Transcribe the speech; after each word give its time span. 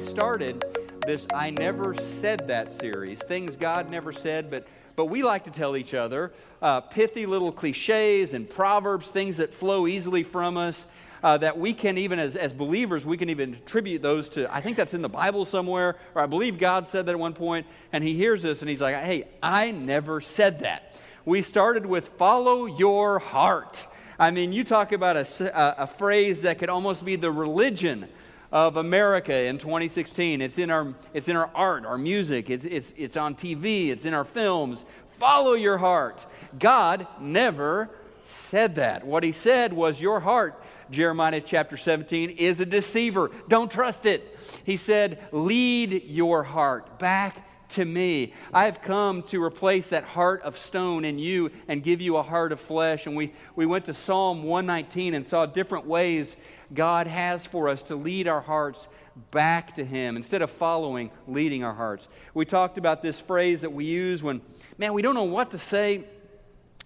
started 0.00 0.64
this 1.06 1.26
I 1.34 1.50
Never 1.50 1.94
Said 1.94 2.48
That 2.48 2.72
series, 2.72 3.18
things 3.22 3.54
God 3.54 3.90
never 3.90 4.12
said, 4.12 4.50
but, 4.50 4.66
but 4.96 5.06
we 5.06 5.22
like 5.22 5.44
to 5.44 5.50
tell 5.50 5.76
each 5.76 5.92
other, 5.92 6.32
uh, 6.62 6.80
pithy 6.80 7.26
little 7.26 7.52
cliches 7.52 8.32
and 8.32 8.48
proverbs, 8.48 9.08
things 9.08 9.36
that 9.36 9.52
flow 9.52 9.86
easily 9.86 10.22
from 10.22 10.56
us. 10.56 10.86
Uh, 11.22 11.36
that 11.36 11.58
we 11.58 11.74
can 11.74 11.98
even 11.98 12.18
as, 12.18 12.34
as 12.34 12.50
believers 12.50 13.04
we 13.04 13.18
can 13.18 13.28
even 13.28 13.52
attribute 13.52 14.00
those 14.00 14.26
to 14.30 14.50
i 14.50 14.58
think 14.58 14.74
that's 14.74 14.94
in 14.94 15.02
the 15.02 15.08
bible 15.08 15.44
somewhere 15.44 15.98
or 16.14 16.22
i 16.22 16.24
believe 16.24 16.58
god 16.58 16.88
said 16.88 17.04
that 17.04 17.12
at 17.12 17.18
one 17.18 17.34
point 17.34 17.66
and 17.92 18.02
he 18.02 18.14
hears 18.14 18.42
this 18.42 18.62
and 18.62 18.70
he's 18.70 18.80
like 18.80 18.94
hey 18.94 19.28
i 19.42 19.70
never 19.70 20.22
said 20.22 20.60
that 20.60 20.94
we 21.26 21.42
started 21.42 21.84
with 21.84 22.08
follow 22.16 22.64
your 22.64 23.18
heart 23.18 23.86
I 24.18 24.30
mean, 24.30 24.52
you 24.52 24.64
talk 24.64 24.92
about 24.92 25.16
a, 25.16 25.82
a, 25.82 25.86
phrase 25.86 26.42
that 26.42 26.58
could 26.58 26.68
almost 26.68 27.02
be 27.02 27.16
the 27.16 27.32
religion 27.32 28.06
of 28.52 28.76
America 28.76 29.34
in 29.34 29.58
2016. 29.58 30.40
It's 30.40 30.58
in 30.58 30.70
our, 30.70 30.94
it's 31.14 31.28
in 31.28 31.36
our 31.36 31.50
art, 31.54 31.84
our 31.84 31.98
music, 31.98 32.50
it's, 32.50 32.64
it's, 32.64 32.94
it's 32.96 33.16
on 33.16 33.34
TV, 33.34 33.88
it's 33.88 34.04
in 34.04 34.14
our 34.14 34.24
films. 34.24 34.84
Follow 35.18 35.54
your 35.54 35.78
heart. 35.78 36.26
God 36.58 37.06
never 37.20 37.90
said 38.24 38.76
that. 38.76 39.06
What 39.06 39.22
he 39.22 39.32
said 39.32 39.72
was, 39.72 40.00
Your 40.00 40.20
heart, 40.20 40.62
Jeremiah 40.90 41.40
chapter 41.40 41.76
17, 41.76 42.30
is 42.30 42.60
a 42.60 42.66
deceiver. 42.66 43.30
Don't 43.48 43.70
trust 43.70 44.06
it. 44.06 44.38
He 44.64 44.76
said, 44.76 45.18
Lead 45.32 46.04
your 46.08 46.42
heart 46.42 46.98
back 46.98 47.46
to 47.70 47.84
me. 47.84 48.32
I've 48.52 48.82
come 48.82 49.22
to 49.24 49.42
replace 49.42 49.88
that 49.88 50.04
heart 50.04 50.42
of 50.42 50.58
stone 50.58 51.04
in 51.04 51.18
you 51.18 51.50
and 51.68 51.82
give 51.82 52.00
you 52.00 52.16
a 52.16 52.22
heart 52.22 52.52
of 52.52 52.60
flesh. 52.60 53.06
And 53.06 53.16
we, 53.16 53.32
we 53.54 53.66
went 53.66 53.84
to 53.86 53.94
Psalm 53.94 54.42
119 54.42 55.14
and 55.14 55.24
saw 55.24 55.46
different 55.46 55.86
ways 55.86 56.36
God 56.72 57.06
has 57.06 57.46
for 57.46 57.68
us 57.68 57.82
to 57.82 57.96
lead 57.96 58.28
our 58.28 58.40
hearts 58.40 58.88
back 59.30 59.74
to 59.74 59.84
Him 59.84 60.16
instead 60.16 60.42
of 60.42 60.50
following, 60.50 61.10
leading 61.26 61.64
our 61.64 61.74
hearts. 61.74 62.08
We 62.34 62.44
talked 62.44 62.78
about 62.78 63.02
this 63.02 63.18
phrase 63.20 63.62
that 63.62 63.72
we 63.72 63.84
use 63.84 64.22
when, 64.22 64.40
man, 64.78 64.92
we 64.92 65.02
don't 65.02 65.14
know 65.14 65.24
what 65.24 65.50
to 65.50 65.58
say. 65.58 66.04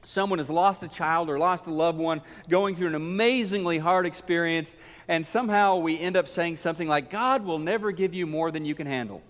Someone 0.03 0.39
has 0.39 0.51
lost 0.51 0.83
a 0.83 0.89
child 0.89 1.31
or 1.31 1.39
lost 1.39 1.67
a 1.67 1.73
loved 1.73 1.99
one, 1.99 2.21
going 2.49 2.77
through 2.77 2.89
an 2.89 2.95
amazingly 2.95 3.79
hard 3.79 4.05
experience, 4.05 4.77
and 5.09 5.27
somehow 5.27 5.77
we 5.77 5.99
end 5.99 6.17
up 6.17 6.29
saying 6.29 6.57
something 6.57 6.89
like, 6.89 7.11
God 7.11 7.45
will 7.45 7.59
never 7.59 7.91
give 7.91 8.13
you 8.15 8.27
more 8.27 8.51
than 8.51 8.65
you 8.65 8.75
can 8.75 8.87
handle. 8.87 9.23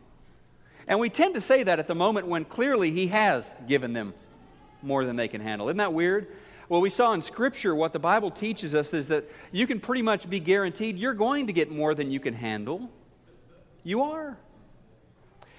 And 0.86 0.98
we 0.98 1.10
tend 1.10 1.34
to 1.34 1.40
say 1.40 1.62
that 1.62 1.78
at 1.78 1.86
the 1.86 1.94
moment 1.94 2.26
when 2.26 2.44
clearly 2.44 2.90
He 2.90 3.06
has 3.08 3.54
given 3.68 3.92
them 3.92 4.14
more 4.82 5.04
than 5.04 5.16
they 5.16 5.28
can 5.28 5.40
handle. 5.40 5.68
Isn't 5.68 5.78
that 5.78 5.92
weird? 5.92 6.26
Well, 6.68 6.80
we 6.80 6.90
saw 6.90 7.12
in 7.12 7.22
Scripture 7.22 7.74
what 7.74 7.92
the 7.92 7.98
Bible 7.98 8.30
teaches 8.30 8.74
us 8.74 8.94
is 8.94 9.08
that 9.08 9.30
you 9.52 9.66
can 9.66 9.80
pretty 9.80 10.02
much 10.02 10.28
be 10.28 10.40
guaranteed 10.40 10.98
you're 10.98 11.14
going 11.14 11.46
to 11.48 11.52
get 11.52 11.70
more 11.70 11.94
than 11.94 12.10
you 12.10 12.20
can 12.20 12.34
handle. 12.34 12.90
You 13.82 14.02
are. 14.02 14.38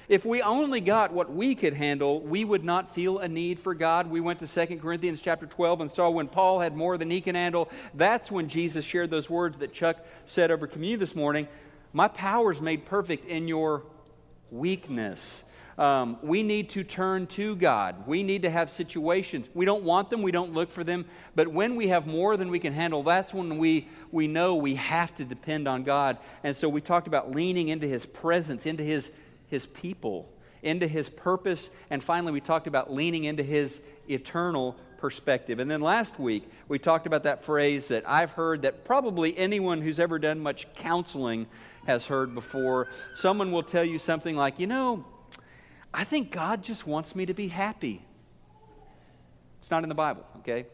If 0.08 0.26
we 0.26 0.42
only 0.42 0.82
got 0.82 1.14
what 1.14 1.34
we 1.34 1.56
could 1.56 1.74
handle, 1.74 2.22
we 2.22 2.44
would 2.44 2.64
not 2.64 2.94
feel 2.94 3.20
a 3.20 3.28
need 3.28 3.60
for 3.60 3.74
God. 3.74 4.10
We 4.10 4.22
went 4.22 4.40
to 4.40 4.48
2 4.48 4.78
Corinthians 4.78 5.22
chapter 5.22 5.48
12 5.48 5.82
and 5.82 5.92
saw 5.92 6.10
when 6.10 6.28
Paul 6.28 6.60
had 6.60 6.76
more 6.76 6.98
than 6.98 7.10
he 7.10 7.22
can 7.22 7.34
handle, 7.34 7.70
that's 7.94 8.32
when 8.32 8.48
Jesus 8.48 8.86
shared 8.86 9.10
those 9.10 9.30
words 9.30 9.58
that 9.60 9.74
Chuck 9.74 9.98
said 10.26 10.52
over 10.52 10.68
communion 10.68 11.00
this 11.00 11.16
morning. 11.16 11.48
My 11.92 12.08
power 12.08 12.52
is 12.52 12.62
made 12.62 12.86
perfect 12.86 13.26
in 13.26 13.48
your 13.48 13.84
weakness. 14.52 15.44
Um, 15.78 16.18
we 16.22 16.42
need 16.42 16.70
to 16.72 16.84
turn 16.84 17.28
to 17.28 17.56
God. 17.56 18.08
We 18.08 18.24
need 18.24 18.44
to 18.44 18.50
have 18.50 18.70
situations. 18.70 19.50
We 19.54 19.66
don't 19.66 19.84
want 19.84 20.10
them, 20.10 20.22
we 20.22 20.32
don't 20.32 20.54
look 20.54 20.72
for 20.72 20.84
them, 20.84 21.06
but 21.36 21.50
when 21.50 21.76
we 21.76 21.90
have 21.90 22.08
more 22.08 22.38
than 22.38 22.50
we 22.50 22.60
can 22.60 22.72
handle, 22.72 23.04
that's 23.04 23.34
when 23.34 23.58
we, 23.58 23.90
we 24.12 24.28
know 24.28 24.56
we 24.56 24.76
have 24.76 25.14
to 25.16 25.26
depend 25.26 25.68
on 25.68 25.84
God. 25.84 26.18
And 26.44 26.56
so 26.56 26.70
we 26.70 26.80
talked 26.80 27.08
about 27.08 27.32
leaning 27.32 27.68
into 27.68 27.88
His 27.88 28.06
presence, 28.06 28.66
into 28.66 28.84
His, 28.84 29.12
his 29.50 29.66
people, 29.66 30.30
into 30.64 30.88
His 30.88 31.10
purpose, 31.10 31.70
and 31.90 32.02
finally 32.02 32.32
we 32.32 32.42
talked 32.42 32.68
about 32.68 32.94
leaning 32.94 33.26
into 33.26 33.44
His 33.44 33.82
eternal 34.10 34.78
perspective. 34.98 35.60
And 35.60 35.70
then 35.70 35.82
last 35.82 36.20
week, 36.20 36.50
we 36.70 36.80
talked 36.80 37.06
about 37.06 37.24
that 37.24 37.44
phrase 37.44 37.90
that 37.90 38.10
I've 38.10 38.32
heard 38.32 38.62
that 38.62 38.86
probably 38.86 39.38
anyone 39.38 39.82
who's 39.82 40.00
ever 40.00 40.20
done 40.20 40.40
much 40.40 40.74
counseling 40.76 41.48
has 41.86 42.06
heard 42.06 42.34
before. 42.34 42.88
Someone 43.14 43.52
will 43.52 43.62
tell 43.62 43.84
you 43.84 44.00
something 44.00 44.36
like, 44.36 44.58
you 44.58 44.68
know, 44.68 45.06
I 45.96 46.04
think 46.04 46.30
God 46.30 46.62
just 46.62 46.86
wants 46.86 47.16
me 47.16 47.26
to 47.26 47.34
be 47.34 47.48
happy. 47.48 48.06
It's 49.62 49.72
not 49.72 49.84
in 49.84 49.90
the 49.90 49.96
Bible, 49.96 50.26
okay? 50.40 50.66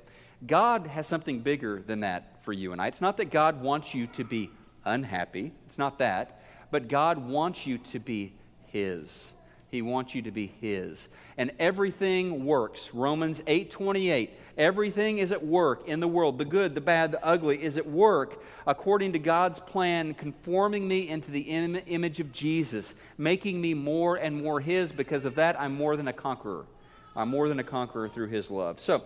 God 0.47 0.87
has 0.87 1.05
something 1.05 1.41
bigger 1.41 1.83
than 1.85 1.99
that 1.99 2.43
for 2.43 2.53
you 2.53 2.71
and 2.71 2.81
I. 2.81 2.87
It's 2.87 3.01
not 3.01 3.17
that 3.17 3.25
God 3.25 3.61
wants 3.61 3.93
you 3.93 4.07
to 4.07 4.23
be 4.23 4.49
unhappy, 4.83 5.53
it's 5.67 5.77
not 5.77 5.99
that, 5.99 6.41
but 6.71 6.87
God 6.87 7.19
wants 7.19 7.67
you 7.67 7.77
to 7.77 7.99
be 7.99 8.33
His. 8.65 9.33
He 9.71 9.81
wants 9.81 10.13
you 10.13 10.21
to 10.23 10.31
be 10.31 10.47
his. 10.59 11.07
And 11.37 11.53
everything 11.57 12.45
works. 12.45 12.93
Romans 12.93 13.41
8:28. 13.47 14.31
Everything 14.57 15.19
is 15.19 15.31
at 15.31 15.45
work 15.45 15.87
in 15.87 16.01
the 16.01 16.09
world. 16.09 16.37
The 16.37 16.45
good, 16.45 16.75
the 16.75 16.81
bad, 16.81 17.13
the 17.13 17.25
ugly 17.25 17.63
is 17.63 17.77
at 17.77 17.87
work 17.87 18.43
according 18.67 19.13
to 19.13 19.19
God's 19.19 19.61
plan, 19.61 20.13
conforming 20.13 20.89
me 20.89 21.07
into 21.07 21.31
the 21.31 21.41
Im- 21.41 21.81
image 21.87 22.19
of 22.19 22.33
Jesus, 22.33 22.95
making 23.17 23.61
me 23.61 23.73
more 23.73 24.17
and 24.17 24.43
more 24.43 24.59
his. 24.59 24.91
Because 24.91 25.23
of 25.23 25.35
that, 25.35 25.59
I'm 25.59 25.73
more 25.73 25.95
than 25.95 26.09
a 26.09 26.13
conqueror. 26.13 26.65
I'm 27.15 27.29
more 27.29 27.47
than 27.47 27.59
a 27.59 27.63
conqueror 27.63 28.09
through 28.09 28.27
his 28.27 28.51
love. 28.51 28.81
So, 28.81 29.03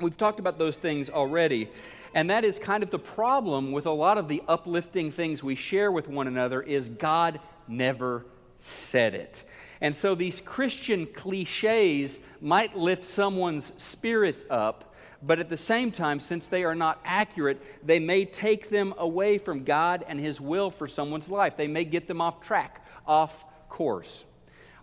we've 0.00 0.16
talked 0.16 0.40
about 0.40 0.58
those 0.58 0.76
things 0.76 1.08
already. 1.08 1.68
And 2.12 2.28
that 2.30 2.44
is 2.44 2.58
kind 2.58 2.82
of 2.82 2.90
the 2.90 2.98
problem 2.98 3.70
with 3.70 3.86
a 3.86 3.92
lot 3.92 4.18
of 4.18 4.26
the 4.26 4.42
uplifting 4.48 5.12
things 5.12 5.44
we 5.44 5.54
share 5.54 5.92
with 5.92 6.08
one 6.08 6.26
another 6.26 6.60
is 6.60 6.88
God 6.88 7.38
never 7.68 8.26
said 8.58 9.14
it. 9.14 9.44
And 9.80 9.94
so 9.94 10.14
these 10.14 10.40
Christian 10.40 11.06
cliches 11.06 12.18
might 12.40 12.76
lift 12.76 13.04
someone's 13.04 13.72
spirits 13.76 14.44
up, 14.48 14.94
but 15.22 15.38
at 15.38 15.48
the 15.48 15.56
same 15.56 15.90
time, 15.92 16.20
since 16.20 16.46
they 16.46 16.64
are 16.64 16.74
not 16.74 17.00
accurate, 17.04 17.60
they 17.84 17.98
may 17.98 18.24
take 18.24 18.68
them 18.68 18.94
away 18.98 19.38
from 19.38 19.64
God 19.64 20.04
and 20.06 20.20
His 20.20 20.40
will 20.40 20.70
for 20.70 20.86
someone's 20.86 21.30
life. 21.30 21.56
They 21.56 21.68
may 21.68 21.84
get 21.84 22.06
them 22.06 22.20
off 22.20 22.40
track, 22.42 22.86
off 23.06 23.44
course. 23.68 24.24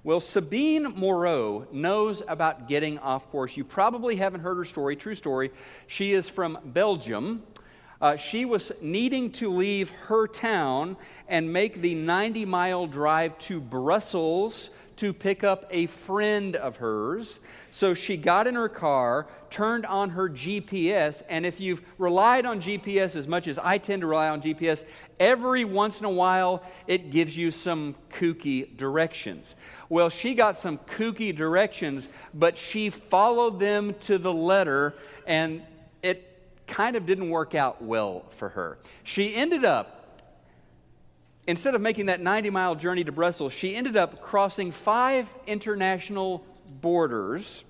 Well, 0.03 0.19
Sabine 0.19 0.83
Moreau 0.95 1.65
knows 1.71 2.21
about 2.27 2.67
getting 2.67 2.99
off 2.99 3.29
course. 3.31 3.55
You 3.55 3.63
probably 3.63 4.17
haven't 4.17 4.41
heard 4.41 4.57
her 4.57 4.65
story, 4.65 4.97
true 4.97 5.15
story. 5.15 5.51
She 5.87 6.11
is 6.11 6.27
from 6.27 6.59
Belgium. 6.65 7.43
Uh, 8.03 8.17
she 8.17 8.43
was 8.43 8.73
needing 8.81 9.31
to 9.31 9.47
leave 9.47 9.89
her 9.91 10.27
town 10.27 10.97
and 11.29 11.53
make 11.53 11.81
the 11.81 11.95
90 11.95 12.43
mile 12.43 12.85
drive 12.85 13.39
to 13.39 13.61
Brussels 13.61 14.69
to 14.97 15.13
pick 15.13 15.41
up 15.45 15.65
a 15.71 15.85
friend 15.85 16.57
of 16.57 16.75
hers. 16.75 17.39
So 17.69 17.93
she 17.93 18.17
got 18.17 18.45
in 18.45 18.55
her 18.55 18.67
car, 18.67 19.27
turned 19.49 19.85
on 19.85 20.09
her 20.09 20.27
GPS, 20.29 21.23
and 21.29 21.45
if 21.45 21.61
you've 21.61 21.81
relied 21.97 22.45
on 22.45 22.61
GPS 22.61 23.15
as 23.15 23.25
much 23.25 23.47
as 23.47 23.57
I 23.57 23.77
tend 23.77 24.01
to 24.01 24.07
rely 24.07 24.27
on 24.27 24.41
GPS, 24.41 24.83
every 25.17 25.63
once 25.63 26.01
in 26.01 26.05
a 26.05 26.09
while 26.09 26.61
it 26.87 27.09
gives 27.09 27.37
you 27.37 27.51
some 27.51 27.95
kooky 28.11 28.75
directions. 28.75 29.55
Well, 29.87 30.09
she 30.09 30.35
got 30.35 30.57
some 30.57 30.77
kooky 30.77 31.33
directions, 31.33 32.09
but 32.33 32.57
she 32.57 32.89
followed 32.89 33.61
them 33.61 33.95
to 34.01 34.17
the 34.17 34.33
letter, 34.33 34.93
and 35.25 35.61
kind 36.67 36.95
of 36.95 37.05
didn't 37.05 37.29
work 37.29 37.55
out 37.55 37.81
well 37.81 38.25
for 38.31 38.49
her. 38.49 38.77
She 39.03 39.35
ended 39.35 39.65
up 39.65 40.03
instead 41.47 41.75
of 41.75 41.81
making 41.81 42.07
that 42.07 42.21
90 42.21 42.49
mile 42.49 42.75
journey 42.75 43.03
to 43.03 43.11
Brussels, 43.11 43.53
she 43.53 43.75
ended 43.75 43.97
up 43.97 44.21
crossing 44.21 44.71
five 44.71 45.27
international 45.47 46.45
borders. 46.81 47.63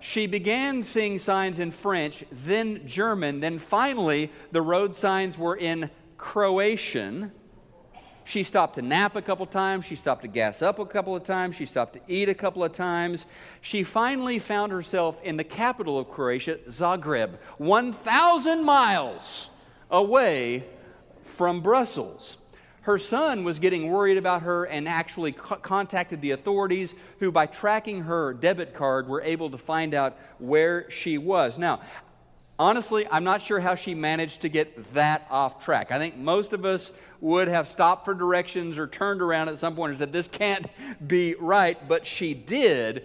She 0.00 0.26
began 0.26 0.82
seeing 0.82 1.18
signs 1.18 1.58
in 1.58 1.70
French, 1.70 2.24
then 2.30 2.86
German, 2.86 3.40
then 3.40 3.58
finally 3.58 4.30
the 4.52 4.62
road 4.62 4.94
signs 4.94 5.36
were 5.36 5.56
in 5.56 5.90
Croatian. 6.16 7.32
She 8.28 8.42
stopped 8.42 8.74
to 8.74 8.82
nap 8.82 9.16
a 9.16 9.22
couple 9.22 9.46
times. 9.46 9.86
She 9.86 9.96
stopped 9.96 10.20
to 10.20 10.28
gas 10.28 10.60
up 10.60 10.78
a 10.78 10.84
couple 10.84 11.16
of 11.16 11.24
times. 11.24 11.56
She 11.56 11.64
stopped 11.64 11.94
to 11.94 12.00
eat 12.08 12.28
a 12.28 12.34
couple 12.34 12.62
of 12.62 12.74
times. 12.74 13.24
She 13.62 13.82
finally 13.82 14.38
found 14.38 14.70
herself 14.70 15.16
in 15.24 15.38
the 15.38 15.44
capital 15.44 15.98
of 15.98 16.10
Croatia, 16.10 16.58
Zagreb, 16.68 17.38
1,000 17.56 18.64
miles 18.66 19.48
away 19.90 20.64
from 21.22 21.62
Brussels 21.62 22.36
her 22.88 22.98
son 22.98 23.44
was 23.44 23.58
getting 23.58 23.90
worried 23.90 24.16
about 24.16 24.40
her 24.40 24.64
and 24.64 24.88
actually 24.88 25.32
co- 25.32 25.56
contacted 25.56 26.22
the 26.22 26.30
authorities, 26.30 26.94
who, 27.18 27.30
by 27.30 27.44
tracking 27.44 28.04
her 28.04 28.32
debit 28.32 28.72
card, 28.72 29.06
were 29.06 29.20
able 29.20 29.50
to 29.50 29.58
find 29.58 29.92
out 29.92 30.16
where 30.38 30.90
she 30.90 31.18
was. 31.18 31.58
Now, 31.58 31.80
honestly, 32.58 33.06
I'm 33.10 33.24
not 33.24 33.42
sure 33.42 33.60
how 33.60 33.74
she 33.74 33.94
managed 33.94 34.42
to 34.42 34.48
get 34.48 34.94
that 34.94 35.26
off 35.30 35.64
track. 35.64 35.92
I 35.92 35.98
think 35.98 36.16
most 36.16 36.52
of 36.52 36.64
us 36.64 36.92
would 37.20 37.48
have 37.48 37.68
stopped 37.68 38.04
for 38.04 38.14
directions 38.14 38.78
or 38.78 38.86
turned 38.86 39.22
around 39.22 39.48
at 39.48 39.58
some 39.58 39.74
point 39.74 39.90
and 39.90 39.98
said, 39.98 40.12
This 40.12 40.28
can't 40.28 40.66
be 41.06 41.34
right, 41.38 41.88
but 41.88 42.06
she 42.06 42.34
did. 42.34 43.04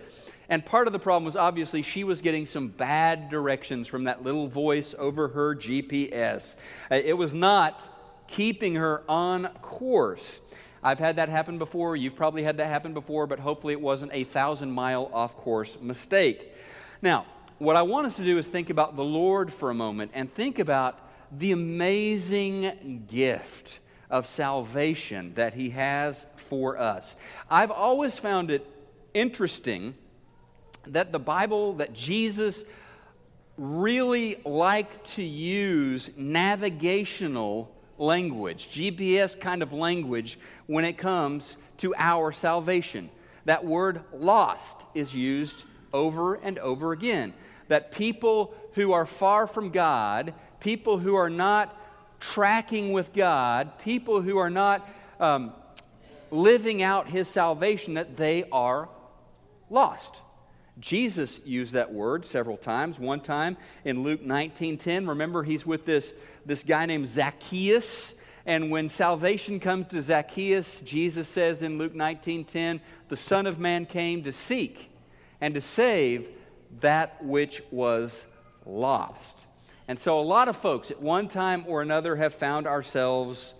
And 0.49 0.65
part 0.65 0.87
of 0.87 0.93
the 0.93 0.99
problem 0.99 1.25
was 1.25 1.35
obviously 1.35 1.81
she 1.81 2.03
was 2.03 2.21
getting 2.21 2.45
some 2.45 2.67
bad 2.67 3.29
directions 3.29 3.87
from 3.87 4.03
that 4.03 4.23
little 4.23 4.47
voice 4.47 4.93
over 4.97 5.29
her 5.29 5.55
GPS. 5.55 6.55
Uh, 6.91 6.95
it 6.95 7.17
was 7.17 7.33
not 7.33 7.81
keeping 8.27 8.75
her 8.75 9.03
on 9.07 9.47
course. 9.61 10.41
I've 10.83 10.99
had 10.99 11.15
that 11.15 11.29
happen 11.29 11.57
before. 11.57 11.95
You've 11.95 12.15
probably 12.15 12.43
had 12.43 12.57
that 12.57 12.67
happen 12.67 12.93
before, 12.93 13.25
but 13.25 13.39
hopefully 13.39 13.73
it 13.73 13.79
wasn't 13.79 14.11
a 14.13 14.25
thousand 14.25 14.71
mile 14.71 15.09
off 15.13 15.35
course 15.37 15.79
mistake. 15.79 16.51
Now, 17.01 17.25
what 17.63 17.75
I 17.77 17.81
want 17.81 18.07
us 18.07 18.17
to 18.17 18.23
do 18.25 18.37
is 18.37 18.47
think 18.47 18.69
about 18.69 18.95
the 18.95 19.03
Lord 19.03 19.53
for 19.53 19.69
a 19.69 19.73
moment 19.73 20.11
and 20.13 20.31
think 20.31 20.59
about 20.59 20.99
the 21.31 21.53
amazing 21.53 23.05
gift 23.07 23.79
of 24.09 24.27
salvation 24.27 25.33
that 25.35 25.53
He 25.53 25.69
has 25.69 26.27
for 26.35 26.77
us. 26.77 27.15
I've 27.49 27.71
always 27.71 28.17
found 28.17 28.51
it 28.51 28.67
interesting 29.13 29.95
that 30.87 31.11
the 31.13 31.19
Bible, 31.19 31.75
that 31.75 31.93
Jesus 31.93 32.65
really 33.57 34.35
liked 34.45 35.05
to 35.15 35.23
use 35.23 36.11
navigational 36.17 37.73
language, 37.97 38.69
GPS 38.71 39.39
kind 39.39 39.63
of 39.63 39.71
language, 39.71 40.37
when 40.67 40.83
it 40.83 40.97
comes 40.97 41.55
to 41.77 41.95
our 41.97 42.33
salvation. 42.33 43.09
That 43.45 43.63
word 43.63 44.01
lost 44.13 44.85
is 44.93 45.15
used 45.15 45.65
over 45.93 46.35
and 46.35 46.59
over 46.59 46.91
again. 46.91 47.33
That 47.67 47.91
people 47.91 48.53
who 48.73 48.93
are 48.93 49.05
far 49.05 49.47
from 49.47 49.69
God, 49.69 50.33
people 50.59 50.97
who 50.97 51.15
are 51.15 51.29
not 51.29 51.75
tracking 52.19 52.93
with 52.93 53.13
God, 53.13 53.77
people 53.79 54.21
who 54.21 54.37
are 54.37 54.49
not 54.49 54.87
um, 55.19 55.53
living 56.31 56.81
out 56.81 57.07
his 57.07 57.27
salvation, 57.27 57.95
that 57.95 58.17
they 58.17 58.45
are 58.51 58.89
lost. 59.69 60.21
Jesus 60.79 61.39
used 61.45 61.73
that 61.73 61.93
word 61.93 62.25
several 62.25 62.57
times. 62.57 62.99
One 62.99 63.19
time 63.19 63.57
in 63.85 64.03
Luke 64.03 64.21
19:10, 64.23 65.07
remember 65.07 65.43
he's 65.43 65.65
with 65.65 65.85
this, 65.85 66.13
this 66.45 66.63
guy 66.63 66.85
named 66.85 67.07
Zacchaeus. 67.07 68.15
And 68.45 68.71
when 68.71 68.89
salvation 68.89 69.59
comes 69.59 69.87
to 69.87 70.01
Zacchaeus, 70.01 70.81
Jesus 70.81 71.27
says 71.27 71.61
in 71.61 71.77
Luke 71.77 71.93
19:10, 71.93 72.81
the 73.09 73.17
Son 73.17 73.45
of 73.45 73.59
Man 73.59 73.85
came 73.85 74.23
to 74.23 74.31
seek 74.31 74.89
and 75.39 75.53
to 75.53 75.61
save 75.61 76.27
that 76.81 77.23
which 77.23 77.61
was 77.71 78.25
lost. 78.65 79.45
And 79.87 79.99
so 79.99 80.19
a 80.19 80.21
lot 80.21 80.47
of 80.47 80.55
folks 80.55 80.91
at 80.91 81.01
one 81.01 81.27
time 81.27 81.65
or 81.67 81.81
another 81.81 82.15
have 82.15 82.33
found 82.33 82.67
ourselves 82.67 83.55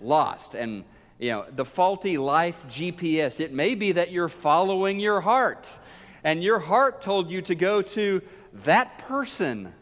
lost. 0.00 0.54
And 0.54 0.84
you 1.18 1.30
know, 1.30 1.46
the 1.54 1.64
faulty 1.64 2.18
life 2.18 2.64
GPS, 2.68 3.38
it 3.38 3.52
may 3.52 3.74
be 3.74 3.92
that 3.92 4.10
you're 4.10 4.28
following 4.28 4.98
your 4.98 5.20
heart 5.20 5.78
and 6.24 6.42
your 6.42 6.58
heart 6.58 7.02
told 7.02 7.30
you 7.30 7.42
to 7.42 7.54
go 7.54 7.82
to 7.82 8.22
that 8.64 8.98
person 8.98 9.72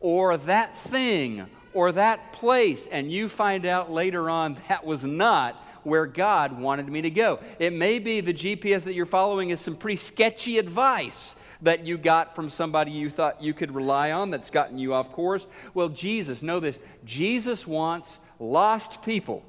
or 0.00 0.36
that 0.36 0.76
thing 0.76 1.46
or 1.74 1.92
that 1.92 2.32
place, 2.32 2.86
and 2.86 3.10
you 3.10 3.28
find 3.28 3.64
out 3.64 3.90
later 3.90 4.28
on 4.28 4.56
that 4.68 4.84
was 4.84 5.04
not 5.04 5.64
where 5.84 6.06
God 6.06 6.58
wanted 6.58 6.88
me 6.88 7.02
to 7.02 7.10
go. 7.10 7.40
It 7.58 7.72
may 7.72 7.98
be 7.98 8.20
the 8.20 8.34
GPS 8.34 8.84
that 8.84 8.94
you're 8.94 9.06
following 9.06 9.50
is 9.50 9.60
some 9.60 9.76
pretty 9.76 9.96
sketchy 9.96 10.58
advice 10.58 11.36
that 11.62 11.86
you 11.86 11.96
got 11.96 12.34
from 12.34 12.50
somebody 12.50 12.90
you 12.90 13.08
thought 13.08 13.42
you 13.42 13.54
could 13.54 13.74
rely 13.74 14.10
on 14.12 14.30
that's 14.30 14.50
gotten 14.50 14.78
you 14.78 14.94
off 14.94 15.12
course. 15.12 15.46
Well, 15.74 15.88
Jesus, 15.88 16.42
know 16.42 16.60
this 16.60 16.78
Jesus 17.04 17.66
wants 17.66 18.18
lost 18.38 19.02
people 19.02 19.44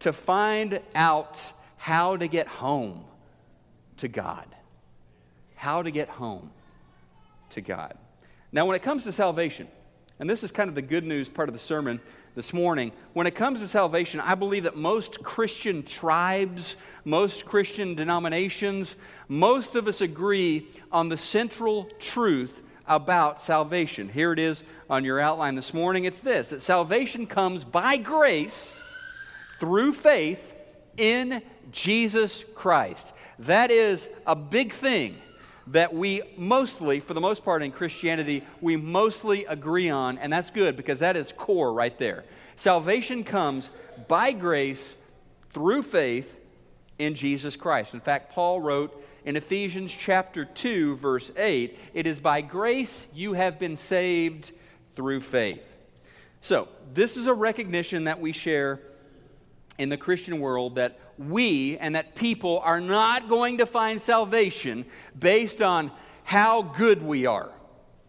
to 0.00 0.12
find 0.12 0.80
out 0.94 1.52
how 1.76 2.16
to 2.16 2.28
get 2.28 2.46
home 2.46 3.04
to 3.98 4.08
God. 4.08 4.46
How 5.56 5.82
to 5.82 5.90
get 5.90 6.08
home 6.08 6.50
to 7.50 7.60
God. 7.60 7.94
Now, 8.52 8.66
when 8.66 8.76
it 8.76 8.82
comes 8.82 9.04
to 9.04 9.12
salvation, 9.12 9.68
and 10.18 10.28
this 10.28 10.42
is 10.42 10.52
kind 10.52 10.68
of 10.68 10.74
the 10.74 10.82
good 10.82 11.04
news 11.04 11.28
part 11.28 11.48
of 11.48 11.54
the 11.54 11.60
sermon 11.60 12.00
this 12.34 12.52
morning. 12.52 12.92
When 13.12 13.26
it 13.26 13.34
comes 13.34 13.60
to 13.60 13.68
salvation, 13.68 14.20
I 14.20 14.34
believe 14.34 14.64
that 14.64 14.76
most 14.76 15.22
Christian 15.22 15.82
tribes, 15.82 16.76
most 17.04 17.44
Christian 17.44 17.94
denominations, 17.94 18.96
most 19.28 19.76
of 19.76 19.88
us 19.88 20.00
agree 20.00 20.68
on 20.92 21.08
the 21.08 21.16
central 21.16 21.84
truth 21.98 22.62
about 22.86 23.40
salvation. 23.40 24.08
Here 24.08 24.32
it 24.32 24.38
is 24.38 24.64
on 24.88 25.04
your 25.04 25.20
outline 25.20 25.54
this 25.54 25.74
morning. 25.74 26.04
It's 26.04 26.20
this 26.20 26.50
that 26.50 26.60
salvation 26.60 27.26
comes 27.26 27.64
by 27.64 27.96
grace 27.96 28.80
through 29.58 29.92
faith 29.92 30.54
in 30.96 31.42
Jesus 31.70 32.44
Christ. 32.54 33.12
That 33.38 33.70
is 33.70 34.08
a 34.26 34.36
big 34.36 34.72
thing 34.72 35.16
that 35.68 35.94
we 35.94 36.22
mostly, 36.36 37.00
for 37.00 37.14
the 37.14 37.20
most 37.20 37.44
part 37.44 37.62
in 37.62 37.72
Christianity, 37.72 38.44
we 38.60 38.76
mostly 38.76 39.44
agree 39.44 39.90
on, 39.90 40.18
and 40.18 40.32
that's 40.32 40.50
good 40.50 40.76
because 40.76 41.00
that 41.00 41.16
is 41.16 41.32
core 41.36 41.72
right 41.72 41.96
there. 41.98 42.24
Salvation 42.56 43.24
comes 43.24 43.70
by 44.08 44.32
grace 44.32 44.96
through 45.50 45.82
faith 45.82 46.38
in 46.98 47.14
Jesus 47.14 47.56
Christ. 47.56 47.94
In 47.94 48.00
fact, 48.00 48.32
Paul 48.32 48.60
wrote 48.60 49.02
in 49.24 49.36
Ephesians 49.36 49.92
chapter 49.92 50.44
2, 50.44 50.96
verse 50.96 51.30
8, 51.36 51.78
it 51.94 52.06
is 52.06 52.18
by 52.18 52.40
grace 52.40 53.06
you 53.14 53.34
have 53.34 53.58
been 53.58 53.76
saved 53.76 54.52
through 54.96 55.20
faith. 55.20 55.62
So, 56.42 56.68
this 56.94 57.16
is 57.16 57.26
a 57.26 57.34
recognition 57.34 58.04
that 58.04 58.20
we 58.20 58.32
share 58.32 58.80
in 59.80 59.88
the 59.88 59.96
Christian 59.96 60.40
world 60.40 60.74
that 60.74 61.00
we 61.16 61.78
and 61.78 61.94
that 61.94 62.14
people 62.14 62.60
are 62.62 62.82
not 62.82 63.30
going 63.30 63.58
to 63.58 63.66
find 63.66 64.00
salvation 64.00 64.84
based 65.18 65.62
on 65.62 65.90
how 66.22 66.60
good 66.60 67.02
we 67.02 67.24
are. 67.24 67.50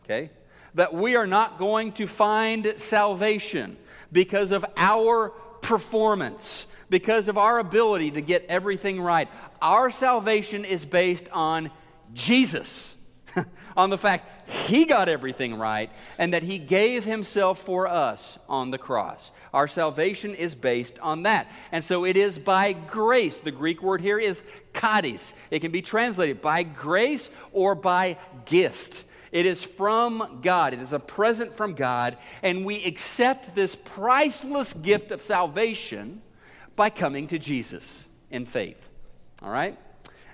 Okay? 0.04 0.30
That 0.76 0.94
we 0.94 1.16
are 1.16 1.26
not 1.26 1.58
going 1.58 1.94
to 1.94 2.08
find 2.08 2.74
salvation 2.76 3.78
because 4.12 4.52
of 4.52 4.66
our 4.76 5.30
performance, 5.62 6.66
because 6.90 7.30
of 7.30 7.38
our 7.38 7.60
ability 7.60 8.12
to 8.12 8.22
get 8.22 8.46
everything 8.50 9.00
right. 9.00 9.30
Our 9.62 9.90
salvation 9.92 10.66
is 10.66 10.84
based 10.84 11.26
on 11.32 11.72
Jesus. 12.14 12.98
on 13.78 13.90
the 13.90 13.98
fact 13.98 14.50
he 14.68 14.86
got 14.86 15.10
everything 15.10 15.58
right 15.58 15.90
and 16.18 16.34
that 16.34 16.44
he 16.44 16.58
gave 16.58 17.06
himself 17.06 17.60
for 17.60 17.88
us 17.88 18.38
on 18.50 18.72
the 18.72 18.78
cross. 18.78 19.32
Our 19.54 19.68
salvation 19.68 20.34
is 20.34 20.56
based 20.56 21.00
on 21.00 21.24
that. 21.24 21.48
And 21.72 21.84
so 21.84 22.06
it 22.06 22.18
is 22.18 22.40
by 22.40 22.74
grace. 22.74 23.38
The 23.38 23.52
Greek 23.52 23.82
word 23.82 24.02
here 24.02 24.20
is 24.20 24.44
charis. 24.74 25.34
It 25.50 25.60
can 25.60 25.72
be 25.72 25.82
translated 25.82 26.42
by 26.42 26.64
grace 26.64 27.30
or 27.52 27.76
by 27.76 28.18
gift. 28.46 29.06
It 29.32 29.46
is 29.46 29.64
from 29.64 30.40
God. 30.42 30.74
It 30.74 30.80
is 30.80 30.94
a 30.94 31.00
present 31.00 31.56
from 31.56 31.74
God. 31.74 32.18
And 32.44 32.66
we 32.66 32.84
accept 32.84 33.56
this 33.56 33.76
priceless 33.76 34.74
gift 34.74 35.12
of 35.12 35.22
salvation 35.22 36.22
by 36.76 36.90
coming 36.90 37.28
to 37.28 37.40
Jesus 37.40 38.06
in 38.30 38.46
faith. 38.46 38.90
All 39.42 39.52
right? 39.52 39.78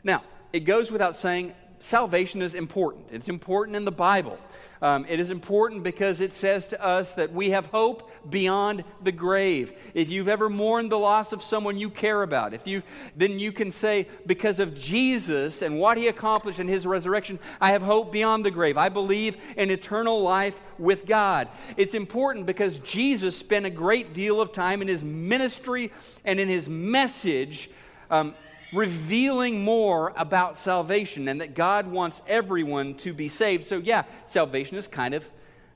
Now, 0.03 0.24
it 0.53 0.62
goes 0.62 0.91
without 0.91 1.15
saying 1.15 1.53
salvation 1.79 2.41
is 2.41 2.55
important. 2.55 3.05
It's 3.12 3.29
important 3.29 3.75
in 3.75 3.86
the 3.86 3.91
Bible. 3.91 4.38
Um, 4.81 5.05
it 5.10 5.19
is 5.19 5.31
important 5.31 5.84
because 5.84 6.22
it 6.22 6.34
says 6.34 6.67
to 6.67 6.84
us 6.84 7.15
that 7.15 7.34
we 7.34 7.50
have 7.50 7.67
hope 7.67 8.12
beyond 8.29 8.84
the 9.03 9.12
grave. 9.12 9.74
If 9.93 10.10
you've 10.10 10.27
ever 10.27 10.50
mourned 10.50 10.91
the 10.91 11.00
loss 11.00 11.34
of 11.34 11.41
someone 11.41 11.77
you 11.77 11.89
care 11.89 12.22
about, 12.22 12.53
if 12.53 12.67
you, 12.67 12.84
then 13.15 13.39
you 13.39 13.51
can 13.51 13.72
say, 13.72 14.07
because 14.27 14.60
of 14.60 14.75
Jesus 14.75 15.62
and 15.62 15.79
what 15.79 15.98
he 15.98 16.07
accomplished 16.07 16.60
in 16.60 16.67
his 16.67 16.86
resurrection, 16.86 17.39
I 17.60 17.72
have 17.72 17.81
hope 17.81 18.12
beyond 18.12 18.46
the 18.46 18.51
grave. 18.51 18.77
I 18.77 18.89
believe 18.89 19.38
in 19.55 19.72
eternal 19.72 20.22
life 20.22 20.62
with 20.77 21.07
God. 21.07 21.48
It's 21.75 21.96
important 21.96 22.46
because 22.46 22.77
Jesus 22.79 23.36
spent 23.36 23.65
a 23.65 23.72
great 23.72 24.13
deal 24.13 24.39
of 24.39 24.51
time 24.51 24.84
in 24.84 24.88
his 24.88 25.03
ministry 25.03 25.91
and 26.24 26.39
in 26.39 26.48
his 26.48 26.69
message. 26.69 27.72
Um, 28.12 28.36
revealing 28.74 29.63
more 29.63 30.13
about 30.17 30.57
salvation 30.57 31.27
and 31.27 31.41
that 31.41 31.55
God 31.55 31.88
wants 31.88 32.21
everyone 32.27 32.95
to 32.95 33.13
be 33.13 33.29
saved. 33.29 33.65
So 33.65 33.77
yeah, 33.77 34.03
salvation 34.25 34.77
is 34.77 34.88
kind 34.88 35.13
of 35.13 35.29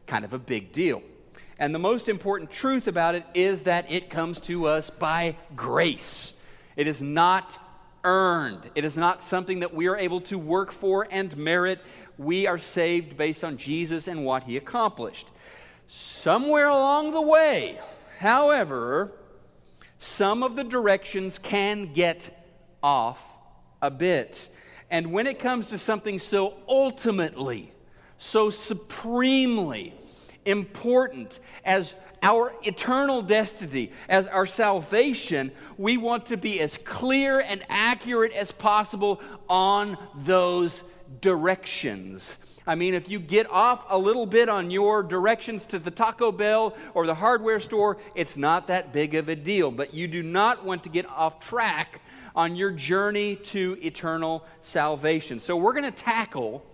kind 0.08 0.26
of 0.26 0.34
a 0.34 0.40
big 0.40 0.72
deal. 0.72 1.02
And 1.58 1.76
the 1.76 1.80
most 1.80 2.10
important 2.10 2.52
truth 2.52 2.88
about 2.88 3.16
it 3.16 3.24
is 3.34 3.64
that 3.64 3.90
it 3.92 4.10
comes 4.10 4.40
to 4.42 4.68
us 4.68 4.90
by 4.90 5.36
grace. 5.56 6.34
It 6.76 6.88
is 6.88 7.02
not 7.02 7.58
earned. 8.04 8.70
It 8.74 8.84
is 8.84 8.98
not 8.98 9.24
something 9.24 9.60
that 9.60 9.74
we 9.74 9.88
are 9.88 9.96
able 9.96 10.22
to 10.22 10.38
work 10.38 10.72
for 10.72 11.08
and 11.12 11.36
merit. 11.38 11.80
We 12.18 12.48
are 12.48 12.58
saved 12.58 13.16
based 13.16 13.44
on 13.44 13.58
Jesus 13.58 14.08
and 14.08 14.26
what 14.26 14.44
he 14.44 14.58
accomplished. 14.58 15.28
Somewhere 15.88 16.68
along 16.68 17.12
the 17.12 17.22
way, 17.22 17.80
however, 18.20 19.12
some 20.00 20.42
of 20.42 20.56
the 20.56 20.64
directions 20.64 21.38
can 21.38 21.94
get 21.94 22.41
off 22.84 23.24
a 23.82 23.92
bit. 23.92 24.50
And 24.90 25.12
when 25.12 25.28
it 25.28 25.40
comes 25.40 25.68
to 25.68 25.78
something 25.78 26.20
so 26.20 26.56
ultimately, 26.68 27.72
so 28.18 28.50
supremely 28.50 29.94
important 30.46 31.40
as 31.64 31.94
our 32.24 32.54
eternal 32.64 33.22
destiny, 33.22 33.92
as 34.08 34.28
our 34.28 34.46
salvation, 34.46 35.52
we 35.78 35.98
want 35.98 36.28
to 36.28 36.38
be 36.38 36.60
as 36.60 36.78
clear 36.78 37.40
and 37.40 37.64
accurate 37.70 38.34
as 38.34 38.52
possible 38.52 39.20
on 39.50 39.98
those 40.24 40.84
directions. 41.20 42.38
I 42.68 42.76
mean, 42.76 42.94
if 42.94 43.10
you 43.10 43.20
get 43.20 43.50
off 43.50 43.86
a 43.90 43.98
little 43.98 44.28
bit 44.28 44.50
on 44.50 44.70
your 44.70 45.02
directions 45.02 45.66
to 45.68 45.80
the 45.80 45.90
Taco 45.90 46.32
Bell 46.32 46.76
or 46.94 47.08
the 47.08 47.16
hardware 47.16 47.60
store, 47.60 47.98
it's 48.14 48.38
not 48.38 48.68
that 48.68 48.94
big 48.94 49.16
of 49.16 49.28
a 49.30 49.36
deal. 49.36 49.72
But 49.72 49.94
you 49.94 50.08
do 50.08 50.22
not 50.22 50.64
want 50.64 50.84
to 50.84 50.90
get 50.90 51.08
off 51.08 51.40
track 51.40 52.02
on 52.36 52.56
your 52.56 52.72
journey 52.72 53.36
to 53.36 53.78
eternal 53.82 54.46
salvation. 54.62 55.40
So, 55.40 55.58
we're 55.58 55.74
going 55.74 55.84
to 55.84 55.92
tackle 55.92 56.66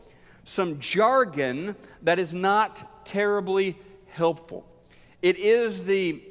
some 0.44 0.80
jargon 0.80 1.76
that 2.04 2.20
is 2.20 2.34
not 2.34 3.06
terribly 3.06 3.78
helpful. 4.08 4.66
It 5.22 5.38
is 5.38 5.84
the 5.84 6.24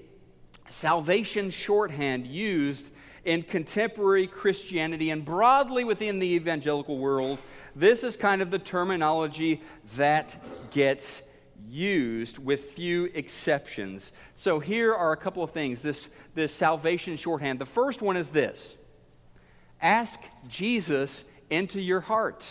salvation 0.69 1.51
shorthand 1.51 2.27
used 2.27 2.93
in 3.25 3.43
contemporary 3.43 4.27
Christianity 4.27 5.11
and 5.11 5.25
broadly 5.25 5.85
within 5.85 6.19
the 6.19 6.35
evangelical 6.35 6.99
world. 6.99 7.39
This 7.75 8.05
is 8.05 8.17
kind 8.17 8.41
of 8.41 8.51
the 8.51 8.59
terminology 8.59 9.61
that 9.97 10.37
gets 10.71 11.23
used 11.69 12.39
with 12.39 12.73
few 12.73 13.11
exceptions. 13.15 14.13
So 14.37 14.61
here 14.61 14.95
are 14.95 15.13
a 15.13 15.17
couple 15.17 15.43
of 15.43 15.51
things 15.51 15.83
this, 15.83 16.09
this 16.35 16.55
salvation 16.55 17.17
shorthand. 17.17 17.59
The 17.59 17.67
first 17.67 18.01
one 18.01 18.17
is 18.17 18.31
this 18.31 18.77
ask 19.81 20.21
Jesus 20.49 21.25
into 21.51 21.81
your 21.81 22.01
heart, 22.01 22.45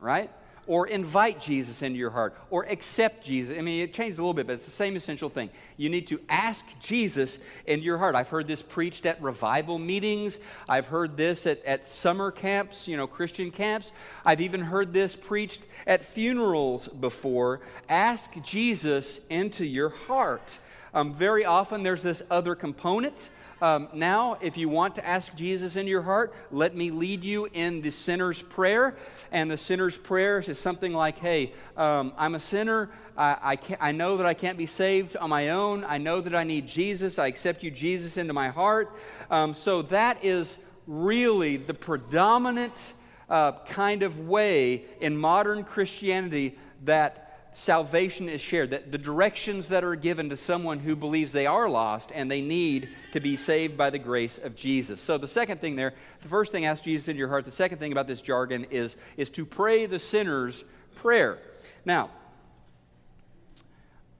right? 0.00 0.30
or 0.66 0.88
invite 0.88 1.40
Jesus 1.40 1.82
into 1.82 1.98
your 1.98 2.10
heart, 2.10 2.36
or 2.50 2.64
accept 2.64 3.24
Jesus. 3.24 3.56
I 3.56 3.60
mean, 3.60 3.82
it 3.82 3.94
changes 3.94 4.18
a 4.18 4.22
little 4.22 4.34
bit, 4.34 4.46
but 4.46 4.54
it's 4.54 4.64
the 4.64 4.70
same 4.70 4.96
essential 4.96 5.28
thing. 5.28 5.50
You 5.76 5.88
need 5.88 6.08
to 6.08 6.20
ask 6.28 6.66
Jesus 6.80 7.38
into 7.66 7.84
your 7.84 7.98
heart. 7.98 8.14
I've 8.14 8.28
heard 8.28 8.48
this 8.48 8.62
preached 8.62 9.06
at 9.06 9.22
revival 9.22 9.78
meetings. 9.78 10.40
I've 10.68 10.88
heard 10.88 11.16
this 11.16 11.46
at, 11.46 11.64
at 11.64 11.86
summer 11.86 12.30
camps, 12.32 12.88
you 12.88 12.96
know, 12.96 13.06
Christian 13.06 13.50
camps. 13.50 13.92
I've 14.24 14.40
even 14.40 14.60
heard 14.60 14.92
this 14.92 15.14
preached 15.14 15.62
at 15.86 16.04
funerals 16.04 16.88
before. 16.88 17.60
Ask 17.88 18.34
Jesus 18.42 19.20
into 19.30 19.64
your 19.64 19.90
heart. 19.90 20.58
Um, 20.94 21.14
very 21.14 21.44
often 21.44 21.82
there's 21.84 22.02
this 22.02 22.22
other 22.30 22.54
component 22.54 23.28
um, 23.60 23.88
now, 23.94 24.36
if 24.42 24.56
you 24.56 24.68
want 24.68 24.96
to 24.96 25.06
ask 25.06 25.34
Jesus 25.34 25.76
in 25.76 25.86
your 25.86 26.02
heart, 26.02 26.34
let 26.50 26.76
me 26.76 26.90
lead 26.90 27.24
you 27.24 27.48
in 27.54 27.80
the 27.80 27.90
sinner's 27.90 28.42
prayer. 28.42 28.96
And 29.32 29.50
the 29.50 29.56
sinner's 29.56 29.96
prayer 29.96 30.40
is 30.40 30.58
something 30.58 30.92
like, 30.92 31.18
hey, 31.18 31.54
um, 31.76 32.12
I'm 32.18 32.34
a 32.34 32.40
sinner. 32.40 32.90
I, 33.16 33.36
I, 33.40 33.56
can't, 33.56 33.82
I 33.82 33.92
know 33.92 34.18
that 34.18 34.26
I 34.26 34.34
can't 34.34 34.58
be 34.58 34.66
saved 34.66 35.16
on 35.16 35.30
my 35.30 35.50
own. 35.50 35.84
I 35.84 35.96
know 35.96 36.20
that 36.20 36.34
I 36.34 36.44
need 36.44 36.66
Jesus. 36.66 37.18
I 37.18 37.28
accept 37.28 37.62
you, 37.62 37.70
Jesus, 37.70 38.18
into 38.18 38.34
my 38.34 38.48
heart. 38.48 38.94
Um, 39.30 39.54
so 39.54 39.82
that 39.82 40.22
is 40.22 40.58
really 40.86 41.56
the 41.56 41.74
predominant 41.74 42.92
uh, 43.30 43.52
kind 43.68 44.02
of 44.02 44.28
way 44.28 44.84
in 45.00 45.16
modern 45.16 45.64
Christianity 45.64 46.58
that 46.84 47.25
salvation 47.56 48.28
is 48.28 48.40
shared, 48.40 48.70
that 48.70 48.92
the 48.92 48.98
directions 48.98 49.68
that 49.68 49.82
are 49.82 49.96
given 49.96 50.28
to 50.28 50.36
someone 50.36 50.78
who 50.78 50.94
believes 50.94 51.32
they 51.32 51.46
are 51.46 51.68
lost 51.68 52.12
and 52.14 52.30
they 52.30 52.42
need 52.42 52.90
to 53.12 53.20
be 53.20 53.34
saved 53.34 53.78
by 53.78 53.88
the 53.88 53.98
grace 53.98 54.36
of 54.36 54.54
Jesus. 54.54 55.00
So 55.00 55.16
the 55.16 55.26
second 55.26 55.60
thing 55.60 55.74
there, 55.74 55.94
the 56.20 56.28
first 56.28 56.52
thing, 56.52 56.66
ask 56.66 56.84
Jesus 56.84 57.08
in 57.08 57.16
your 57.16 57.28
heart. 57.28 57.46
The 57.46 57.52
second 57.52 57.78
thing 57.78 57.92
about 57.92 58.06
this 58.06 58.20
jargon 58.20 58.64
is, 58.70 58.96
is 59.16 59.30
to 59.30 59.46
pray 59.46 59.86
the 59.86 59.98
sinner's 59.98 60.64
prayer. 60.96 61.38
Now, 61.86 62.10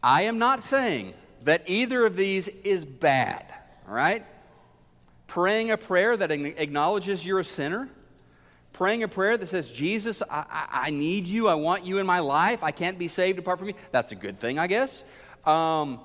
I 0.03 0.23
am 0.23 0.39
not 0.39 0.63
saying 0.63 1.13
that 1.45 1.69
either 1.69 2.07
of 2.07 2.17
these 2.17 2.49
is 2.49 2.87
bad, 2.87 3.53
all 3.87 3.95
right? 3.95 4.25
Praying 5.27 5.71
a 5.71 5.77
prayer 5.77 6.17
that 6.17 6.31
acknowledges 6.31 7.25
you're 7.25 7.41
a 7.41 7.45
sinner 7.45 7.91
praying 8.77 9.03
a 9.03 9.09
prayer 9.09 9.37
that 9.37 9.49
says, 9.49 9.71
Jesus, 9.71 10.23
I, 10.31 10.45
I, 10.51 10.67
I, 10.87 10.91
need 10.91 11.27
you. 11.27 11.49
I 11.49 11.55
want 11.55 11.85
you 11.85 11.99
in 11.99 12.07
my 12.07 12.19
life. 12.19 12.63
I 12.63 12.71
can't 12.71 12.99
be 12.99 13.09
saved 13.09 13.39
apart 13.39 13.59
from 13.59 13.69
you. 13.69 13.75
That's 13.91 14.13
a 14.13 14.15
good 14.15 14.39
thing, 14.39 14.59
I 14.59 14.67
guess. 14.67 15.03
Um, 15.47 16.01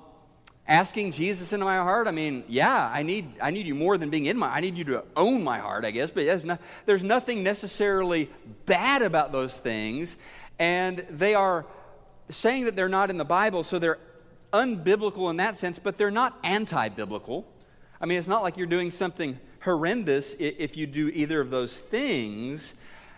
asking 0.66 1.12
Jesus 1.12 1.52
into 1.52 1.66
my 1.66 1.76
heart, 1.76 2.08
I 2.08 2.12
mean, 2.12 2.44
yeah, 2.48 2.90
I 2.92 3.02
need, 3.02 3.34
I 3.42 3.50
need 3.50 3.66
you 3.66 3.74
more 3.74 3.98
than 3.98 4.08
being 4.08 4.24
in 4.24 4.38
my, 4.38 4.48
I 4.48 4.60
need 4.60 4.76
you 4.76 4.84
to 4.84 5.04
own 5.16 5.44
my 5.44 5.58
heart, 5.58 5.84
I 5.84 5.90
guess. 5.90 6.10
But 6.10 6.24
there's, 6.24 6.44
not, 6.44 6.60
there's 6.86 7.04
nothing 7.04 7.42
necessarily 7.42 8.30
bad 8.64 9.02
about 9.02 9.32
those 9.32 9.58
things. 9.58 10.16
And 10.58 11.04
they 11.10 11.34
are 11.34 11.66
saying 12.30 12.64
that 12.64 12.74
they're 12.74 12.88
not 12.88 13.10
in 13.10 13.18
the 13.18 13.24
Bible, 13.24 13.64
so 13.64 13.78
they're 13.78 13.98
unbiblical 14.52 15.28
in 15.28 15.36
that 15.36 15.58
sense, 15.58 15.78
but 15.78 15.98
they're 15.98 16.10
not 16.10 16.38
anti 16.42 16.88
biblical. 16.88 17.46
I 18.00 18.06
mean, 18.06 18.18
it's 18.18 18.28
not 18.28 18.42
like 18.42 18.56
you're 18.56 18.66
doing 18.66 18.90
something 18.90 19.38
horrendous 19.62 20.34
if 20.38 20.76
you 20.76 20.86
do 20.86 21.08
either 21.08 21.40
of 21.40 21.50
those 21.50 21.78
things. 21.78 22.74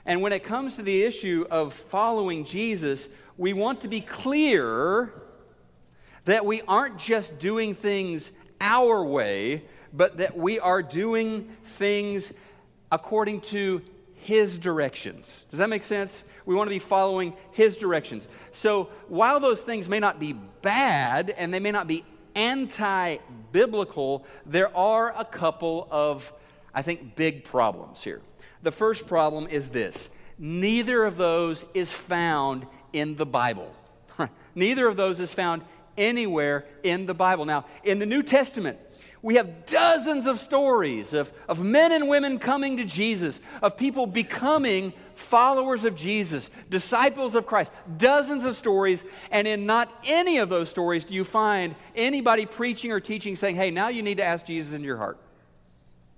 And 0.06 0.20
when 0.20 0.32
it 0.32 0.44
comes 0.44 0.76
to 0.76 0.82
the 0.82 1.02
issue 1.02 1.46
of 1.50 1.72
following 1.72 2.44
Jesus, 2.44 3.08
we 3.36 3.52
want 3.52 3.80
to 3.80 3.88
be 3.88 4.00
clear 4.00 5.12
that 6.26 6.44
we 6.44 6.62
aren't 6.62 6.98
just 6.98 7.38
doing 7.38 7.74
things 7.74 8.30
our 8.60 9.04
way, 9.04 9.64
but 9.92 10.18
that 10.18 10.36
we 10.36 10.58
are 10.58 10.82
doing 10.82 11.48
things 11.64 12.32
according 12.92 13.40
to 13.40 13.82
His 14.14 14.58
directions. 14.58 15.46
Does 15.50 15.58
that 15.58 15.68
make 15.68 15.82
sense? 15.82 16.24
We 16.46 16.54
want 16.54 16.68
to 16.68 16.74
be 16.74 16.78
following 16.78 17.34
His 17.52 17.76
directions. 17.76 18.28
So 18.52 18.90
while 19.08 19.40
those 19.40 19.60
things 19.60 19.88
may 19.88 20.00
not 20.00 20.20
be 20.20 20.34
bad 20.34 21.30
and 21.30 21.52
they 21.52 21.60
may 21.60 21.72
not 21.72 21.86
be 21.86 22.04
anti 22.34 23.18
biblical, 23.52 24.24
there 24.46 24.74
are 24.76 25.14
a 25.18 25.24
couple 25.24 25.88
of, 25.90 26.32
I 26.74 26.82
think, 26.82 27.16
big 27.16 27.44
problems 27.44 28.02
here. 28.02 28.20
The 28.62 28.72
first 28.72 29.06
problem 29.06 29.46
is 29.48 29.70
this 29.70 30.10
neither 30.38 31.04
of 31.04 31.16
those 31.16 31.64
is 31.74 31.92
found 31.92 32.66
in 32.92 33.16
the 33.16 33.26
Bible. 33.26 33.74
neither 34.54 34.86
of 34.86 34.96
those 34.96 35.20
is 35.20 35.32
found 35.32 35.62
anywhere 35.96 36.66
in 36.82 37.06
the 37.06 37.14
Bible. 37.14 37.44
Now, 37.44 37.66
in 37.84 37.98
the 37.98 38.06
New 38.06 38.22
Testament, 38.22 38.78
we 39.22 39.36
have 39.36 39.64
dozens 39.64 40.26
of 40.26 40.38
stories 40.38 41.14
of, 41.14 41.32
of 41.48 41.62
men 41.62 41.92
and 41.92 42.08
women 42.08 42.38
coming 42.38 42.76
to 42.76 42.84
Jesus, 42.84 43.40
of 43.62 43.76
people 43.76 44.06
becoming 44.06 44.92
followers 45.14 45.84
of 45.84 45.96
Jesus, 45.96 46.50
disciples 46.70 47.34
of 47.34 47.46
Christ. 47.46 47.72
Dozens 47.96 48.44
of 48.44 48.56
stories, 48.56 49.04
and 49.30 49.46
in 49.46 49.66
not 49.66 49.92
any 50.04 50.38
of 50.38 50.48
those 50.48 50.68
stories 50.68 51.04
do 51.04 51.14
you 51.14 51.24
find 51.24 51.74
anybody 51.94 52.46
preaching 52.46 52.92
or 52.92 53.00
teaching 53.00 53.36
saying, 53.36 53.56
hey, 53.56 53.70
now 53.70 53.88
you 53.88 54.02
need 54.02 54.18
to 54.18 54.24
ask 54.24 54.46
Jesus 54.46 54.72
into 54.72 54.86
your 54.86 54.96
heart. 54.96 55.18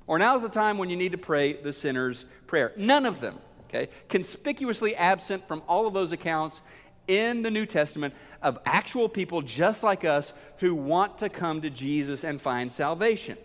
Or 0.07 0.19
now's 0.19 0.43
the 0.43 0.49
time 0.49 0.79
when 0.79 0.88
you 0.88 0.97
need 0.97 1.12
to 1.12 1.19
pray 1.19 1.55
the 1.55 1.73
sinner's 1.73 2.25
prayer. 2.47 2.73
None 2.76 3.07
of 3.07 3.21
them, 3.21 3.38
okay? 3.69 3.88
Conspicuously 4.09 4.95
absent 4.95 5.47
from 5.49 5.62
all 5.67 5.87
of 5.87 5.95
those 5.95 6.12
accounts 6.12 6.61
in 7.09 7.43
the 7.43 7.50
New 7.50 7.67
Testament 7.67 8.15
of 8.43 8.59
actual 8.65 9.09
people 9.09 9.43
just 9.43 9.83
like 9.83 10.05
us 10.05 10.33
who 10.59 10.75
want 10.75 11.19
to 11.19 11.29
come 11.29 11.61
to 11.62 11.71
Jesus 11.71 12.25
and 12.25 12.41
find 12.41 12.71
salvation. 12.71 13.37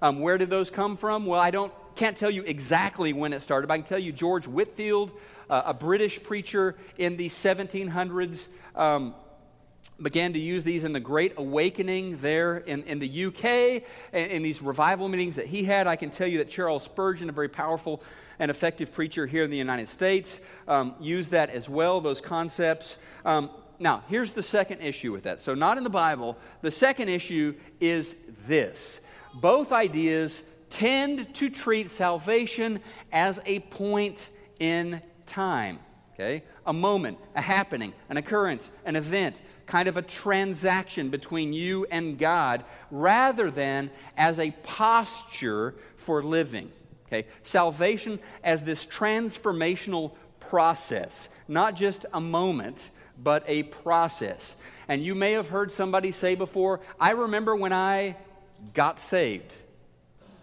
Um, 0.00 0.20
where 0.20 0.38
did 0.38 0.50
those 0.50 0.70
come 0.70 0.96
from? 0.96 1.26
Well, 1.26 1.40
I 1.40 1.50
don't 1.50 1.72
can't 1.98 2.16
tell 2.16 2.30
you 2.30 2.44
exactly 2.44 3.12
when 3.12 3.32
it 3.32 3.42
started, 3.42 3.66
but 3.66 3.74
I 3.74 3.78
can 3.78 3.86
tell 3.86 3.98
you 3.98 4.12
George 4.12 4.46
Whitefield, 4.46 5.10
uh, 5.50 5.62
a 5.66 5.74
British 5.74 6.22
preacher 6.22 6.76
in 6.96 7.16
the 7.16 7.28
1700s, 7.28 8.46
um, 8.76 9.16
began 10.00 10.32
to 10.32 10.38
use 10.38 10.62
these 10.62 10.84
in 10.84 10.92
the 10.92 11.00
Great 11.00 11.32
Awakening 11.36 12.18
there 12.18 12.58
in, 12.58 12.84
in 12.84 13.00
the 13.00 13.24
UK, 13.24 13.44
in, 14.12 14.30
in 14.30 14.42
these 14.44 14.62
revival 14.62 15.08
meetings 15.08 15.34
that 15.34 15.46
he 15.46 15.64
had. 15.64 15.88
I 15.88 15.96
can 15.96 16.10
tell 16.10 16.28
you 16.28 16.38
that 16.38 16.48
Charles 16.48 16.84
Spurgeon, 16.84 17.28
a 17.30 17.32
very 17.32 17.48
powerful 17.48 18.00
and 18.38 18.48
effective 18.48 18.92
preacher 18.92 19.26
here 19.26 19.42
in 19.42 19.50
the 19.50 19.56
United 19.56 19.88
States, 19.88 20.38
um, 20.68 20.94
used 21.00 21.32
that 21.32 21.50
as 21.50 21.68
well, 21.68 22.00
those 22.00 22.20
concepts. 22.20 22.96
Um, 23.24 23.50
now, 23.80 24.04
here's 24.08 24.30
the 24.30 24.42
second 24.42 24.82
issue 24.82 25.10
with 25.10 25.24
that. 25.24 25.40
So, 25.40 25.52
not 25.52 25.78
in 25.78 25.82
the 25.82 25.90
Bible. 25.90 26.38
The 26.62 26.70
second 26.70 27.08
issue 27.08 27.56
is 27.80 28.14
this 28.46 29.00
both 29.34 29.72
ideas 29.72 30.44
tend 30.70 31.34
to 31.34 31.50
treat 31.50 31.90
salvation 31.90 32.80
as 33.12 33.40
a 33.46 33.60
point 33.60 34.28
in 34.58 35.02
time. 35.26 35.78
Okay? 36.14 36.42
A 36.66 36.72
moment, 36.72 37.18
a 37.36 37.40
happening, 37.40 37.92
an 38.08 38.16
occurrence, 38.16 38.70
an 38.84 38.96
event, 38.96 39.40
kind 39.66 39.88
of 39.88 39.96
a 39.96 40.02
transaction 40.02 41.10
between 41.10 41.52
you 41.52 41.86
and 41.90 42.18
God, 42.18 42.64
rather 42.90 43.50
than 43.50 43.90
as 44.16 44.40
a 44.40 44.50
posture 44.64 45.76
for 45.96 46.22
living. 46.22 46.72
Okay? 47.06 47.26
Salvation 47.42 48.18
as 48.42 48.64
this 48.64 48.84
transformational 48.84 50.12
process, 50.40 51.28
not 51.46 51.76
just 51.76 52.04
a 52.12 52.20
moment, 52.20 52.90
but 53.22 53.44
a 53.46 53.64
process. 53.64 54.56
And 54.88 55.02
you 55.02 55.14
may 55.14 55.32
have 55.32 55.48
heard 55.48 55.72
somebody 55.72 56.12
say 56.12 56.34
before, 56.34 56.80
I 56.98 57.10
remember 57.10 57.54
when 57.54 57.72
I 57.72 58.16
got 58.74 58.98
saved. 58.98 59.52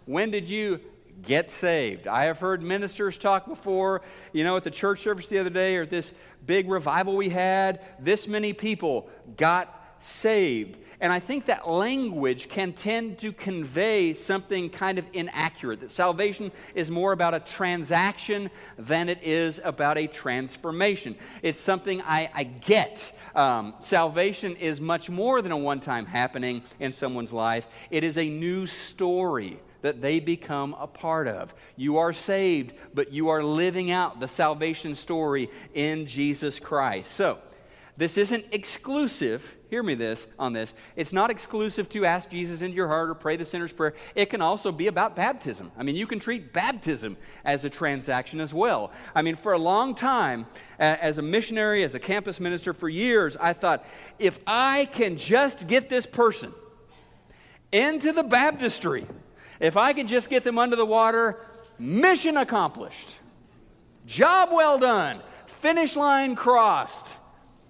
When 0.06 0.32
did 0.32 0.50
you 0.50 0.80
get 1.22 1.50
saved? 1.50 2.08
I 2.08 2.26
have 2.26 2.40
heard 2.40 2.62
ministers 2.62 3.18
talk 3.18 3.48
before, 3.48 4.02
you 4.34 4.44
know, 4.44 4.58
at 4.58 4.64
the 4.64 4.72
church 4.72 5.02
service 5.02 5.28
the 5.28 5.40
other 5.40 5.50
day 5.50 5.76
or 5.78 5.86
this 5.86 6.14
big 6.46 6.70
revival 6.70 7.16
we 7.16 7.30
had, 7.30 7.82
this 8.00 8.28
many 8.28 8.54
people 8.54 9.10
got 9.38 9.82
saved. 10.00 10.78
And 11.02 11.12
I 11.12 11.20
think 11.20 11.46
that 11.46 11.68
language 11.68 12.48
can 12.48 12.72
tend 12.72 13.18
to 13.20 13.34
convey 13.34 14.14
something 14.14 14.70
kind 14.70 14.98
of 14.98 15.06
inaccurate 15.14 15.82
that 15.82 15.92
salvation 15.92 16.52
is 16.74 16.90
more 16.90 17.12
about 17.12 17.34
a 17.34 17.40
transaction 17.40 18.50
than 18.78 19.10
it 19.10 19.20
is 19.22 19.60
about 19.64 19.98
a 19.98 20.08
transformation. 20.08 21.16
It's 21.42 21.60
something 21.60 22.02
I, 22.04 22.30
I 22.34 22.44
get. 22.44 23.12
Um, 23.36 23.74
salvation 23.82 24.56
is 24.56 24.80
much 24.80 25.10
more 25.10 25.42
than 25.42 25.52
a 25.52 25.58
one 25.58 25.82
time 25.82 26.06
happening 26.06 26.64
in 26.80 26.94
someone's 26.94 27.34
life, 27.34 27.68
it 27.90 28.04
is 28.04 28.18
a 28.18 28.30
new 28.30 28.66
story 28.66 29.60
that 29.86 30.02
they 30.02 30.20
become 30.20 30.76
a 30.80 30.88
part 30.88 31.28
of. 31.28 31.54
You 31.76 32.00
are 32.00 32.12
saved, 32.12 32.74
but 32.96 33.14
you 33.14 33.30
are 33.30 33.44
living 33.44 33.92
out 33.92 34.20
the 34.20 34.28
salvation 34.28 34.96
story 34.96 35.48
in 35.76 36.08
Jesus 36.08 36.60
Christ. 36.60 37.12
So, 37.12 37.38
this 37.96 38.18
isn't 38.18 38.46
exclusive, 38.52 39.56
hear 39.70 39.84
me 39.84 39.94
this 39.94 40.26
on 40.40 40.54
this. 40.54 40.74
It's 40.96 41.14
not 41.14 41.30
exclusive 41.30 41.88
to 41.90 42.04
ask 42.04 42.32
Jesus 42.32 42.64
into 42.64 42.76
your 42.76 42.88
heart 42.88 43.12
or 43.12 43.14
pray 43.14 43.36
the 43.36 43.46
sinner's 43.46 43.72
prayer. 43.72 43.94
It 44.16 44.32
can 44.32 44.42
also 44.42 44.72
be 44.72 44.88
about 44.88 45.16
baptism. 45.16 45.72
I 45.78 45.84
mean, 45.84 45.96
you 45.96 46.08
can 46.08 46.20
treat 46.20 46.52
baptism 46.52 47.16
as 47.46 47.64
a 47.64 47.70
transaction 47.70 48.42
as 48.42 48.56
well. 48.56 48.92
I 49.14 49.22
mean, 49.22 49.36
for 49.36 49.54
a 49.54 49.60
long 49.60 49.94
time, 49.94 50.48
as 50.80 51.20
a 51.20 51.22
missionary, 51.22 51.84
as 51.84 51.94
a 51.94 52.00
campus 52.00 52.40
minister, 52.40 52.74
for 52.74 52.90
years, 52.90 53.38
I 53.38 53.54
thought, 53.54 53.86
if 54.18 54.40
I 54.48 54.86
can 54.92 55.16
just 55.16 55.68
get 55.68 55.90
this 55.90 56.08
person 56.08 56.56
into 57.72 58.12
the 58.14 58.24
baptistry, 58.24 59.06
if 59.60 59.78
I 59.78 59.94
can 59.94 60.08
just 60.08 60.30
get 60.30 60.44
them 60.44 60.58
under 60.58 60.76
the 60.76 60.86
water, 60.86 61.40
mission 61.80 62.38
accomplished. 62.38 63.10
Job 64.06 64.50
well 64.52 64.78
done. 64.78 65.22
Finish 65.48 65.96
line 65.96 66.36
crossed. 66.36 67.18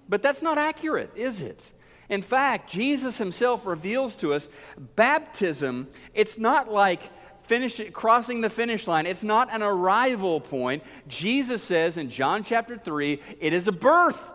But 0.08 0.22
that's 0.22 0.42
not 0.42 0.58
accurate, 0.58 1.10
is 1.16 1.40
it? 1.40 1.72
In 2.08 2.22
fact, 2.22 2.70
Jesus 2.70 3.18
himself 3.18 3.66
reveals 3.66 4.14
to 4.16 4.32
us 4.32 4.48
baptism, 4.94 5.88
it's 6.14 6.38
not 6.38 6.70
like 6.70 7.10
finish, 7.44 7.80
crossing 7.92 8.40
the 8.40 8.50
finish 8.50 8.86
line. 8.86 9.06
It's 9.06 9.24
not 9.24 9.52
an 9.52 9.62
arrival 9.62 10.40
point. 10.40 10.82
Jesus 11.08 11.62
says 11.62 11.96
in 11.96 12.10
John 12.10 12.44
chapter 12.44 12.76
3, 12.76 13.20
it 13.40 13.52
is 13.52 13.66
a 13.66 13.72
birth. 13.72 14.30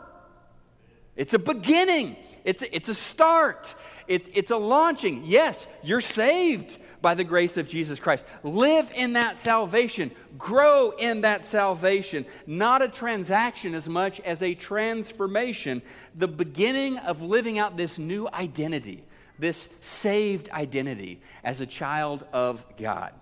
It's 1.15 1.33
a 1.33 1.39
beginning. 1.39 2.17
It's 2.43 2.63
a, 2.63 2.75
it's 2.75 2.89
a 2.89 2.95
start. 2.95 3.75
It's, 4.07 4.29
it's 4.33 4.51
a 4.51 4.57
launching. 4.57 5.23
Yes, 5.25 5.67
you're 5.83 6.01
saved 6.01 6.77
by 7.01 7.13
the 7.13 7.23
grace 7.23 7.57
of 7.57 7.67
Jesus 7.67 7.99
Christ. 7.99 8.25
Live 8.43 8.91
in 8.95 9.13
that 9.13 9.39
salvation, 9.39 10.11
grow 10.37 10.91
in 10.91 11.21
that 11.21 11.45
salvation. 11.45 12.25
Not 12.45 12.81
a 12.81 12.87
transaction 12.87 13.73
as 13.73 13.89
much 13.89 14.19
as 14.21 14.43
a 14.43 14.53
transformation, 14.53 15.81
the 16.15 16.27
beginning 16.27 16.97
of 16.99 17.21
living 17.21 17.57
out 17.59 17.77
this 17.77 17.97
new 17.97 18.27
identity, 18.33 19.03
this 19.39 19.69
saved 19.79 20.49
identity 20.51 21.21
as 21.43 21.61
a 21.61 21.65
child 21.65 22.23
of 22.31 22.63
God. 22.77 23.13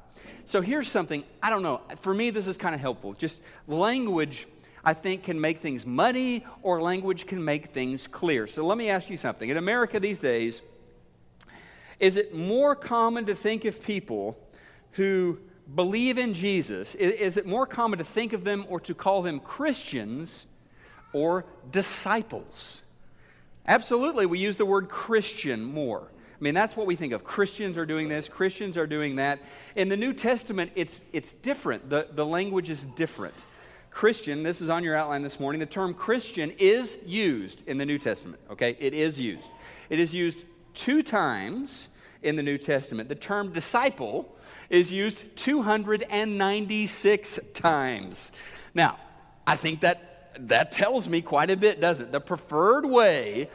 So 0.45 0.61
here's 0.61 0.89
something, 0.89 1.23
I 1.43 1.49
don't 1.49 1.63
know, 1.63 1.81
for 1.99 2.13
me, 2.13 2.31
this 2.31 2.47
is 2.47 2.57
kind 2.57 2.73
of 2.73 2.81
helpful. 2.81 3.13
Just 3.13 3.41
language. 3.67 4.47
I 4.83 4.93
think 4.93 5.23
can 5.23 5.39
make 5.39 5.59
things 5.59 5.85
muddy 5.85 6.45
or 6.63 6.81
language 6.81 7.27
can 7.27 7.43
make 7.43 7.67
things 7.67 8.07
clear. 8.07 8.47
So 8.47 8.65
let 8.65 8.77
me 8.77 8.89
ask 8.89 9.09
you 9.09 9.17
something. 9.17 9.49
In 9.49 9.57
America 9.57 9.99
these 9.99 10.19
days, 10.19 10.61
is 11.99 12.15
it 12.17 12.33
more 12.33 12.75
common 12.75 13.25
to 13.25 13.35
think 13.35 13.65
of 13.65 13.83
people 13.83 14.37
who 14.93 15.39
believe 15.75 16.17
in 16.17 16.33
Jesus? 16.33 16.95
Is 16.95 17.37
it 17.37 17.45
more 17.45 17.65
common 17.65 17.99
to 17.99 18.05
think 18.05 18.33
of 18.33 18.43
them 18.43 18.65
or 18.69 18.79
to 18.81 18.93
call 18.93 19.21
them 19.21 19.39
Christians 19.39 20.45
or 21.13 21.45
disciples? 21.71 22.81
Absolutely, 23.67 24.25
we 24.25 24.39
use 24.39 24.55
the 24.55 24.65
word 24.65 24.89
Christian 24.89 25.63
more. 25.63 26.07
I 26.09 26.43
mean, 26.43 26.53
that's 26.53 26.77
what 26.77 26.87
we 26.87 26.95
think 26.95 27.11
of. 27.11 27.23
Christians 27.23 27.77
are 27.77 27.85
doing 27.85 28.07
this, 28.07 28.29
Christians 28.29 28.77
are 28.77 28.87
doing 28.87 29.17
that. 29.17 29.39
In 29.75 29.89
the 29.89 29.97
New 29.97 30.13
Testament, 30.13 30.71
it's, 30.75 31.03
it's 31.11 31.33
different. 31.33 31.89
The, 31.89 32.07
the 32.11 32.25
language 32.25 32.69
is 32.69 32.85
different. 32.85 33.35
Christian, 33.91 34.43
this 34.43 34.61
is 34.61 34.69
on 34.69 34.83
your 34.83 34.95
outline 34.95 35.21
this 35.21 35.39
morning, 35.39 35.59
the 35.59 35.65
term 35.65 35.93
Christian 35.93 36.53
is 36.57 36.99
used 37.05 37.67
in 37.67 37.77
the 37.77 37.85
New 37.85 37.97
Testament, 37.97 38.39
okay? 38.49 38.77
It 38.79 38.93
is 38.93 39.19
used. 39.19 39.49
It 39.89 39.99
is 39.99 40.13
used 40.13 40.45
two 40.73 41.01
times 41.01 41.87
in 42.21 42.35
the 42.35 42.43
New 42.43 42.57
Testament. 42.57 43.07
The 43.09 43.15
term 43.15 43.53
disciple 43.53 44.35
is 44.69 44.91
used 44.91 45.23
296 45.37 47.39
times. 47.53 48.31
Now, 48.73 48.99
I 49.47 49.55
think 49.55 49.81
that 49.81 50.09
that 50.47 50.71
tells 50.71 51.09
me 51.09 51.21
quite 51.21 51.49
a 51.49 51.57
bit, 51.57 51.81
doesn't 51.81 52.07
it? 52.07 52.11
The 52.11 52.21
preferred 52.21 52.85
way 52.85 53.49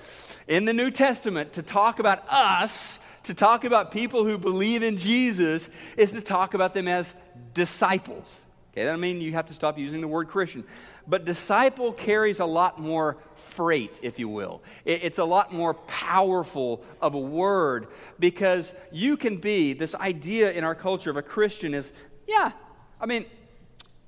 in 0.48 0.64
the 0.64 0.72
New 0.72 0.90
Testament 0.90 1.52
to 1.54 1.62
talk 1.62 1.98
about 1.98 2.28
us, 2.28 2.98
to 3.24 3.34
talk 3.34 3.64
about 3.64 3.90
people 3.90 4.24
who 4.24 4.38
believe 4.38 4.82
in 4.82 4.98
Jesus, 4.98 5.70
is 5.96 6.12
to 6.12 6.20
talk 6.20 6.54
about 6.54 6.74
them 6.74 6.88
as 6.88 7.14
disciples. 7.54 8.44
Okay, 8.74 8.82
that 8.82 8.90
doesn't 8.90 9.02
mean 9.02 9.20
you 9.20 9.30
have 9.34 9.46
to 9.46 9.54
stop 9.54 9.78
using 9.78 10.00
the 10.00 10.08
word 10.08 10.26
Christian. 10.26 10.64
But 11.06 11.24
disciple 11.24 11.92
carries 11.92 12.40
a 12.40 12.44
lot 12.44 12.80
more 12.80 13.18
freight, 13.36 14.00
if 14.02 14.18
you 14.18 14.28
will. 14.28 14.64
It's 14.84 15.20
a 15.20 15.24
lot 15.24 15.52
more 15.52 15.74
powerful 15.74 16.82
of 17.00 17.14
a 17.14 17.20
word 17.20 17.86
because 18.18 18.74
you 18.90 19.16
can 19.16 19.36
be, 19.36 19.74
this 19.74 19.94
idea 19.94 20.50
in 20.50 20.64
our 20.64 20.74
culture 20.74 21.08
of 21.08 21.16
a 21.16 21.22
Christian 21.22 21.72
is, 21.72 21.92
yeah, 22.26 22.50
I 23.00 23.06
mean, 23.06 23.26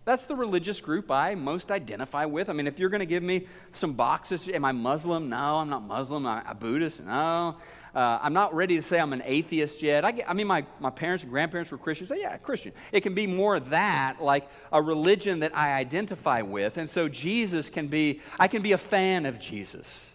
that's 0.07 0.23
the 0.23 0.37
religious 0.37 0.81
group 0.81 1.11
I 1.11 1.35
most 1.35 1.73
identify 1.73 2.27
with. 2.27 2.49
I 2.49 2.53
mean, 2.53 2.69
if 2.69 2.79
you're 2.79 2.89
going 2.89 3.01
to 3.01 3.07
give 3.07 3.25
me 3.25 3.49
some 3.73 3.93
boxes, 3.93 4.49
am 4.49 4.65
I 4.65 4.71
Muslim? 4.71 5.29
No, 5.29 5.57
I'm 5.57 5.69
not 5.69 5.85
Muslim. 5.85 6.25
I'm 6.27 6.47
a 6.47 6.55
Buddhist? 6.55 7.01
No. 7.01 7.57
Uh, 7.93 8.21
I'm 8.23 8.33
not 8.33 8.55
ready 8.55 8.77
to 8.77 8.83
say 8.83 9.01
I'm 9.01 9.13
an 9.13 9.23
atheist 9.25 9.83
yet. 9.83 10.05
I, 10.05 10.13
get, 10.13 10.31
I 10.31 10.33
mean, 10.35 10.47
my, 10.47 10.65
my 10.79 10.91
parents 10.91 11.25
and 11.25 11.33
grandparents 11.33 11.73
were 11.73 11.79
Christians. 11.79 12.11
So, 12.11 12.15
yeah, 12.15 12.37
Christian. 12.37 12.73
It 12.93 13.01
can 13.01 13.15
be 13.15 13.27
more 13.27 13.59
that, 13.59 14.23
like 14.23 14.49
a 14.73 14.81
religion 14.81 15.41
that 15.41 15.57
I 15.57 15.73
identify 15.73 16.41
with. 16.41 16.79
And 16.79 16.89
so, 16.89 17.09
Jesus 17.09 17.69
can 17.69 17.89
be, 17.89 18.21
I 18.39 18.47
can 18.47 18.63
be 18.63 18.73
a 18.73 18.79
fan 18.79 19.27
of 19.27 19.41
Jesus. 19.41 20.13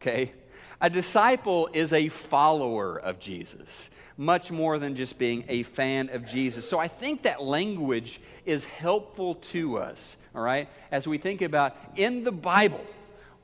Okay? 0.00 0.32
A 0.80 0.88
disciple 0.88 1.68
is 1.74 1.92
a 1.92 2.08
follower 2.08 2.96
of 2.96 3.18
Jesus, 3.18 3.90
much 4.16 4.50
more 4.50 4.78
than 4.78 4.96
just 4.96 5.18
being 5.18 5.44
a 5.48 5.62
fan 5.62 6.08
of 6.10 6.26
Jesus. 6.26 6.68
So 6.68 6.78
I 6.78 6.88
think 6.88 7.22
that 7.22 7.42
language 7.42 8.20
is 8.44 8.64
helpful 8.64 9.34
to 9.36 9.78
us, 9.78 10.16
all 10.34 10.42
right, 10.42 10.68
as 10.90 11.06
we 11.06 11.18
think 11.18 11.42
about 11.42 11.76
in 11.96 12.24
the 12.24 12.32
Bible 12.32 12.84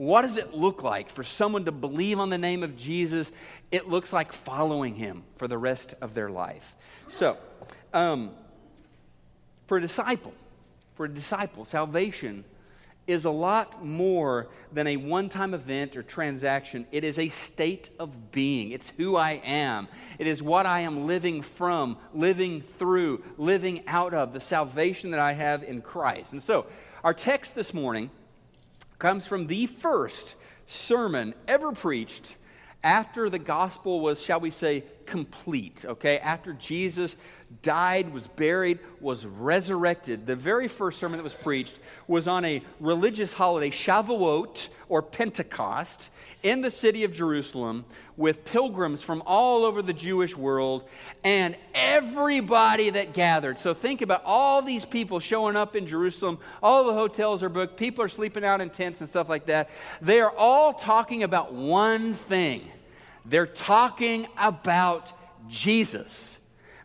what 0.03 0.23
does 0.23 0.37
it 0.37 0.53
look 0.53 0.83
like 0.83 1.09
for 1.09 1.23
someone 1.23 1.65
to 1.67 1.71
believe 1.73 2.19
on 2.19 2.31
the 2.31 2.39
name 2.39 2.63
of 2.63 2.77
Jesus? 2.77 3.31
It 3.71 3.89
looks 3.89 4.13
like 4.13 4.33
following 4.33 4.97
him 4.97 5.23
for 5.37 5.47
the 5.47 5.59
rest 5.59 5.95
of 6.01 6.15
their 6.15 6.29
life. 6.29 6.75
So, 7.07 7.37
um, 7.93 8.33
for 9.67 9.77
a 9.77 9.81
disciple, 9.81 10.35
for 10.97 11.07
a 11.07 11.09
disciple, 11.09 11.65
salvation 11.65 12.45
is 13.07 13.25
a 13.25 13.31
lot 13.31 13.85
more 13.85 14.49
than 14.73 14.87
a 14.87 14.97
one 14.97 15.29
time 15.29 15.55
event 15.55 15.97
or 15.97 16.03
transaction. 16.03 16.87
It 16.93 17.05
is 17.05 17.19
a 17.19 17.29
state 17.29 17.91
of 17.99 18.31
being. 18.33 18.71
It's 18.71 18.93
who 18.97 19.17
I 19.17 19.43
am. 19.45 19.89
It 20.19 20.27
is 20.27 20.43
what 20.43 20.67
I 20.67 20.81
am 20.81 21.07
living 21.07 21.43
from, 21.43 21.97
living 22.15 22.61
through, 22.61 23.23
living 23.37 23.83
out 23.87 24.15
of, 24.15 24.33
the 24.33 24.41
salvation 24.41 25.11
that 25.11 25.21
I 25.21 25.33
have 25.33 25.63
in 25.63 25.83
Christ. 25.83 26.33
And 26.33 26.43
so, 26.43 26.67
our 27.03 27.15
text 27.15 27.55
this 27.55 27.75
morning 27.75 28.11
comes 28.99 29.27
from 29.27 29.49
the 29.49 29.67
first 29.67 30.37
sermon 30.67 31.35
ever 31.49 31.73
preached 31.73 32.37
after 32.85 33.29
the 33.29 33.39
gospel 33.39 34.01
was, 34.01 34.23
shall 34.23 34.41
we 34.41 34.51
say, 34.51 34.85
complete, 35.13 35.85
okay? 35.85 36.19
After 36.21 36.55
Jesus 36.55 37.17
died, 37.61 38.15
was 38.15 38.29
buried, 38.29 38.79
was 38.99 39.27
resurrected. 39.27 40.27
The 40.27 40.35
very 40.35 40.69
first 40.69 40.99
sermon 40.99 41.19
that 41.19 41.23
was 41.23 41.35
preached 41.35 41.81
was 42.07 42.27
on 42.27 42.47
a 42.47 42.63
religious 42.81 43.35
holiday, 43.35 43.69
Shavuot 43.69 44.69
or 44.89 45.03
Pentecost, 45.03 46.09
in 46.43 46.63
the 46.63 46.71
city 46.71 47.05
of 47.05 47.13
Jerusalem 47.13 47.85
with 48.17 48.47
pilgrims 48.47 49.03
from 49.03 49.23
all 49.27 49.67
over 49.67 49.83
the 49.83 49.93
Jewish 49.93 50.35
world 50.35 50.89
and 51.25 51.59
everybody 51.75 52.89
that 52.89 53.13
gathered. 53.13 53.59
So 53.59 53.75
think 53.75 54.01
about 54.01 54.23
all 54.25 54.63
these 54.63 54.87
people 54.87 55.21
showing 55.21 55.57
up 55.57 55.77
in 55.77 55.87
Jerusalem. 55.87 56.39
All 56.63 56.85
the 56.85 56.95
hotels 56.95 57.43
are 57.43 57.51
booked, 57.51 57.77
people 57.77 58.03
are 58.03 58.09
sleeping 58.09 58.47
out 58.47 58.63
in 58.63 58.71
tents 58.71 59.03
and 59.03 59.11
stuff 59.11 59.29
like 59.29 59.45
that. 59.45 59.69
They 60.01 60.21
are 60.21 60.35
all 60.35 60.73
talking 60.73 61.23
about 61.23 61.53
one 61.53 62.15
thing. 62.15 62.63
They're 63.25 63.47
talking 63.47 64.27
about 64.37 65.13
Jesus 65.49 66.39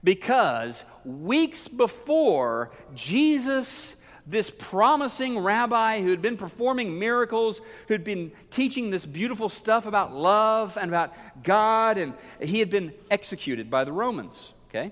because 0.03 0.85
weeks 1.03 1.67
before, 1.67 2.71
Jesus, 2.93 3.95
this 4.25 4.49
promising 4.49 5.39
rabbi 5.39 6.01
who 6.01 6.09
had 6.09 6.21
been 6.21 6.37
performing 6.37 6.99
miracles, 6.99 7.61
who'd 7.87 8.03
been 8.03 8.31
teaching 8.51 8.89
this 8.89 9.05
beautiful 9.05 9.49
stuff 9.49 9.85
about 9.85 10.13
love 10.13 10.77
and 10.79 10.89
about 10.89 11.13
God, 11.43 11.97
and 11.97 12.13
he 12.39 12.59
had 12.59 12.69
been 12.69 12.93
executed 13.09 13.69
by 13.69 13.83
the 13.83 13.91
Romans, 13.91 14.53
okay? 14.69 14.91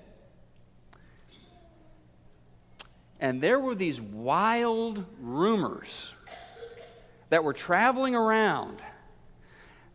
And 3.20 3.40
there 3.40 3.58
were 3.58 3.74
these 3.74 4.00
wild 4.00 5.04
rumors 5.20 6.12
that 7.30 7.44
were 7.44 7.54
traveling 7.54 8.14
around 8.14 8.82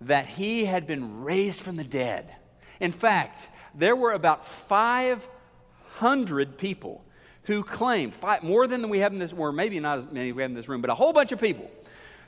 that 0.02 0.28
he 0.28 0.66
had 0.66 0.88
been 0.88 1.24
raised 1.24 1.62
from 1.62 1.78
the 1.78 1.84
dead. 1.84 2.36
In 2.80 2.92
fact, 2.92 3.48
there 3.76 3.96
were 3.96 4.14
about 4.14 4.46
500 4.46 6.58
people 6.58 7.04
who 7.44 7.64
claimed, 7.64 8.14
five, 8.14 8.44
more 8.44 8.68
than 8.68 8.90
we 8.90 9.00
have 9.00 9.14
in 9.14 9.20
this, 9.20 9.34
or 9.34 9.52
maybe 9.52 9.80
not 9.80 10.00
as 10.00 10.06
many 10.12 10.32
we 10.32 10.42
have 10.42 10.52
in 10.52 10.56
this 10.56 10.68
room, 10.68 10.82
but 10.82 10.90
a 10.90 10.96
whole 10.96 11.14
bunch 11.14 11.32
of 11.32 11.40
people 11.40 11.70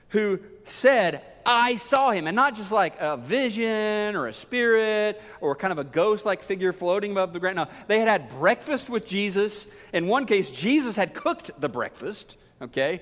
who 0.10 0.40
said, 0.66 1.22
I 1.46 1.76
saw 1.76 2.12
him. 2.12 2.28
And 2.28 2.36
not 2.36 2.56
just 2.56 2.72
like 2.72 2.96
a 3.00 3.18
vision 3.18 4.16
or 4.16 4.28
a 4.28 4.34
spirit 4.34 5.22
or 5.42 5.56
kind 5.56 5.72
of 5.72 5.80
a 5.80 5.84
ghost 5.84 6.26
like 6.26 6.44
figure 6.44 6.72
floating 6.72 7.12
above 7.12 7.34
the 7.34 7.40
ground. 7.40 7.58
No, 7.58 7.68
they 7.88 8.00
had 8.00 8.08
had 8.08 8.30
breakfast 8.30 8.90
with 8.90 9.08
Jesus. 9.08 9.68
In 9.92 10.08
one 10.08 10.26
case, 10.26 10.52
Jesus 10.52 10.96
had 10.96 11.14
cooked 11.14 11.52
the 11.60 11.70
breakfast, 11.70 12.38
okay? 12.62 13.02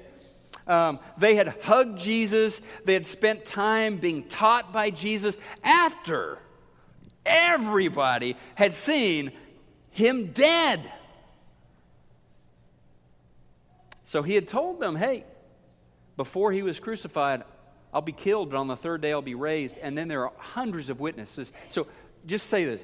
Um, 0.68 1.00
they 1.18 1.36
had 1.36 1.56
hugged 1.64 2.00
Jesus. 2.00 2.62
They 2.86 2.94
had 2.94 3.08
spent 3.08 3.46
time 3.46 3.98
being 3.98 4.24
taught 4.24 4.72
by 4.72 4.90
Jesus 4.90 5.38
after 5.64 6.40
everybody 7.26 8.38
had 8.56 8.74
seen 8.74 9.32
him 9.92 10.28
dead. 10.28 10.92
So 14.06 14.24
he 14.24 14.36
had 14.36 14.48
told 14.48 14.80
them, 14.80 14.96
hey, 14.96 15.26
before 16.18 16.52
he 16.52 16.64
was 16.64 16.80
crucified, 16.80 17.44
I'll 17.94 18.02
be 18.02 18.12
killed, 18.12 18.52
but 18.52 18.58
on 18.58 18.68
the 18.68 18.76
third 18.76 19.02
day 19.02 19.12
I'll 19.12 19.22
be 19.22 19.36
raised. 19.36 19.78
And 19.78 19.98
then 19.98 20.08
there 20.08 20.26
are 20.26 20.34
hundreds 20.38 20.90
of 20.90 21.00
witnesses. 21.00 21.52
So 21.70 21.88
just 22.26 22.48
say 22.48 22.66
this. 22.66 22.84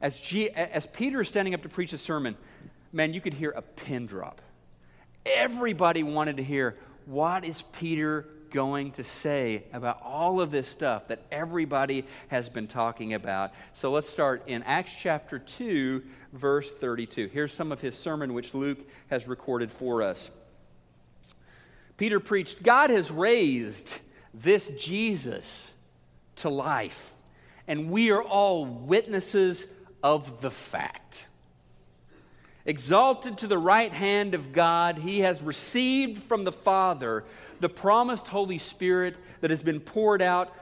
As, 0.00 0.18
G, 0.18 0.48
as 0.50 0.86
Peter 0.86 1.20
is 1.20 1.28
standing 1.28 1.54
up 1.54 1.62
to 1.62 1.68
preach 1.68 1.92
a 1.92 1.98
sermon, 1.98 2.36
man, 2.92 3.12
you 3.12 3.20
could 3.20 3.34
hear 3.34 3.50
a 3.50 3.62
pin 3.62 4.06
drop. 4.06 4.40
Everybody 5.26 6.02
wanted 6.02 6.38
to 6.38 6.44
hear 6.44 6.76
what 7.06 7.44
is 7.44 7.62
Peter 7.62 8.26
going 8.50 8.90
to 8.92 9.04
say 9.04 9.64
about 9.72 10.02
all 10.02 10.40
of 10.40 10.50
this 10.50 10.68
stuff 10.68 11.08
that 11.08 11.22
everybody 11.30 12.04
has 12.28 12.48
been 12.48 12.66
talking 12.66 13.14
about. 13.14 13.52
So 13.72 13.90
let's 13.92 14.08
start 14.08 14.42
in 14.46 14.62
Acts 14.64 14.92
chapter 15.00 15.38
2, 15.38 16.02
verse 16.32 16.72
32. 16.72 17.28
Here's 17.28 17.52
some 17.52 17.72
of 17.72 17.80
his 17.80 17.96
sermon, 17.96 18.34
which 18.34 18.54
Luke 18.54 18.78
has 19.08 19.28
recorded 19.28 19.70
for 19.70 20.02
us. 20.02 20.30
Peter 21.96 22.18
preached, 22.18 22.62
God 22.62 22.90
has 22.90 23.10
raised 23.10 23.98
this 24.32 24.70
Jesus 24.78 25.70
to 26.36 26.48
life, 26.48 27.14
and 27.68 27.90
we 27.90 28.10
are 28.10 28.22
all 28.22 28.64
witnesses 28.64 29.66
of 30.02 30.40
the 30.40 30.50
fact. 30.50 31.26
Exalted 32.66 33.38
to 33.38 33.46
the 33.46 33.58
right 33.58 33.92
hand 33.92 34.34
of 34.34 34.52
God, 34.52 34.98
he 34.98 35.20
has 35.20 35.42
received 35.42 36.22
from 36.24 36.44
the 36.44 36.52
Father 36.52 37.24
the 37.60 37.68
promised 37.68 38.28
Holy 38.28 38.58
Spirit 38.58 39.16
that 39.40 39.50
has 39.50 39.62
been 39.62 39.80
poured 39.80 40.22
out 40.22 40.54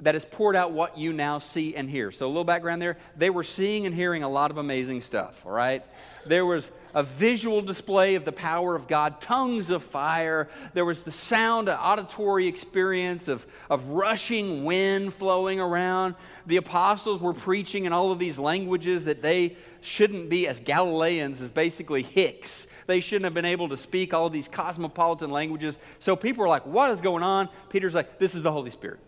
that 0.00 0.14
has 0.14 0.24
poured 0.24 0.56
out 0.56 0.72
what 0.72 0.98
you 0.98 1.12
now 1.12 1.38
see 1.38 1.74
and 1.74 1.88
hear. 1.88 2.10
So, 2.10 2.26
a 2.26 2.28
little 2.28 2.44
background 2.44 2.80
there. 2.80 2.96
They 3.16 3.30
were 3.30 3.44
seeing 3.44 3.86
and 3.86 3.94
hearing 3.94 4.22
a 4.22 4.28
lot 4.28 4.50
of 4.50 4.58
amazing 4.58 5.02
stuff, 5.02 5.44
all 5.44 5.52
right? 5.52 5.84
There 6.26 6.44
was 6.44 6.70
a 6.94 7.02
visual 7.02 7.62
display 7.62 8.14
of 8.14 8.24
the 8.24 8.32
power 8.32 8.74
of 8.74 8.88
God, 8.88 9.20
tongues 9.20 9.70
of 9.70 9.82
fire. 9.82 10.48
There 10.74 10.84
was 10.84 11.02
the 11.02 11.10
sound, 11.10 11.68
an 11.68 11.76
auditory 11.76 12.46
experience 12.46 13.28
of, 13.28 13.46
of 13.70 13.88
rushing 13.88 14.64
wind 14.64 15.14
flowing 15.14 15.60
around. 15.60 16.14
The 16.46 16.56
apostles 16.56 17.20
were 17.20 17.34
preaching 17.34 17.84
in 17.84 17.92
all 17.92 18.10
of 18.10 18.18
these 18.18 18.38
languages 18.38 19.04
that 19.04 19.22
they 19.22 19.56
shouldn't 19.80 20.28
be, 20.28 20.48
as 20.48 20.60
Galileans, 20.60 21.40
as 21.40 21.50
basically 21.50 22.02
Hicks. 22.02 22.66
They 22.86 23.00
shouldn't 23.00 23.24
have 23.24 23.34
been 23.34 23.44
able 23.44 23.68
to 23.68 23.76
speak 23.76 24.12
all 24.12 24.28
these 24.30 24.48
cosmopolitan 24.48 25.30
languages. 25.30 25.78
So 25.98 26.16
people 26.16 26.42
were 26.42 26.48
like, 26.48 26.66
What 26.66 26.90
is 26.90 27.00
going 27.00 27.22
on? 27.22 27.48
Peter's 27.68 27.94
like, 27.94 28.18
This 28.18 28.34
is 28.34 28.42
the 28.42 28.52
Holy 28.52 28.70
Spirit. 28.70 28.98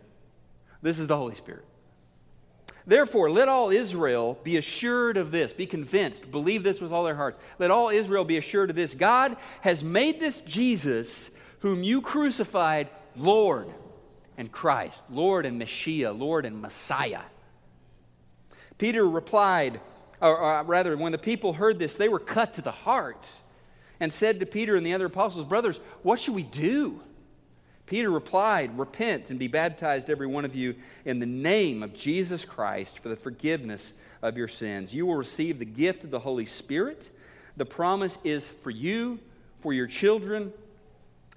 This 0.83 0.99
is 0.99 1.07
the 1.07 1.17
Holy 1.17 1.35
Spirit. 1.35 1.65
Therefore, 2.87 3.31
let 3.31 3.49
all 3.49 3.71
Israel 3.71 4.39
be 4.43 4.57
assured 4.57 5.17
of 5.17 5.31
this, 5.31 5.53
be 5.53 5.67
convinced, 5.67 6.31
believe 6.31 6.63
this 6.63 6.81
with 6.81 6.93
all 6.93 7.05
their 7.05 7.15
hearts. 7.15 7.39
Let 7.59 7.71
all 7.71 7.91
Israel 7.91 8.25
be 8.25 8.39
assured 8.39 8.71
of 8.71 8.77
this 8.77 8.95
God 8.95 9.37
has 9.61 9.85
made 9.85 10.19
this 10.19 10.41
Jesus, 10.41 11.31
whom 11.61 11.83
you 11.83 12.01
crucified, 12.01 12.89
Lord 13.17 13.69
and 14.39 14.51
Christ, 14.51 15.03
Lord 15.11 15.45
and 15.45 15.59
Messiah, 15.59 16.13
Lord 16.13 16.47
and 16.47 16.61
Messiah. 16.61 17.23
Peter 18.79 19.07
replied, 19.07 19.79
or, 20.23 20.39
or 20.39 20.63
rather, 20.65 20.97
when 20.97 21.13
the 21.13 21.19
people 21.19 21.53
heard 21.53 21.79
this, 21.79 21.97
they 21.97 22.09
were 22.09 22.19
cut 22.19 22.55
to 22.55 22.63
the 22.63 22.73
heart 22.73 23.27
and 24.01 24.11
said 24.11 24.41
to 24.41 24.47
Peter 24.47 24.75
and 24.75 24.87
the 24.87 24.95
other 24.95 25.07
apostles, 25.07 25.45
Brothers, 25.45 25.79
what 26.03 26.19
should 26.19 26.35
we 26.35 26.43
do? 26.43 27.03
Peter 27.91 28.09
replied, 28.09 28.79
Repent 28.79 29.31
and 29.31 29.39
be 29.41 29.49
baptized, 29.49 30.09
every 30.09 30.29
one 30.29 30.45
of 30.45 30.55
you, 30.55 30.77
in 31.05 31.19
the 31.19 31.27
name 31.27 31.83
of 31.83 31.93
Jesus 31.93 32.45
Christ 32.45 33.01
for 33.01 33.09
the 33.09 33.17
forgiveness 33.17 33.93
of 34.23 34.37
your 34.37 34.47
sins. 34.47 34.95
You 34.95 35.07
will 35.07 35.17
receive 35.17 35.59
the 35.59 35.65
gift 35.65 36.05
of 36.05 36.13
the 36.13 36.21
Holy 36.21 36.47
Spirit. 36.47 37.09
The 37.57 37.67
promise 37.67 38.17
is 38.23 38.47
for 38.47 38.71
you, 38.71 39.19
for 39.59 39.73
your 39.73 39.89
children, 39.89 40.53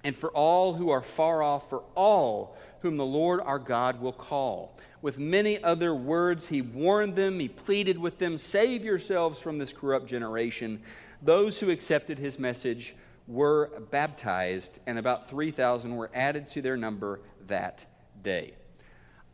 and 0.04 0.14
for 0.14 0.30
all 0.30 0.74
who 0.74 0.90
are 0.90 1.02
far 1.02 1.42
off, 1.42 1.68
for 1.68 1.82
all 1.96 2.56
whom 2.82 2.98
the 2.98 3.04
Lord 3.04 3.40
our 3.40 3.58
God 3.58 4.00
will 4.00 4.12
call. 4.12 4.78
With 5.02 5.18
many 5.18 5.60
other 5.60 5.92
words, 5.92 6.46
he 6.46 6.62
warned 6.62 7.16
them, 7.16 7.40
he 7.40 7.48
pleaded 7.48 7.98
with 7.98 8.18
them, 8.18 8.38
Save 8.38 8.84
yourselves 8.84 9.40
from 9.40 9.58
this 9.58 9.72
corrupt 9.72 10.06
generation. 10.06 10.82
Those 11.20 11.58
who 11.58 11.70
accepted 11.70 12.20
his 12.20 12.38
message 12.38 12.94
were 13.26 13.70
baptized, 13.90 14.78
and 14.86 14.98
about 14.98 15.28
3,000 15.28 15.96
were 15.96 16.10
added 16.14 16.50
to 16.50 16.62
their 16.62 16.76
number 16.76 17.20
that 17.46 17.86
day. 18.22 18.52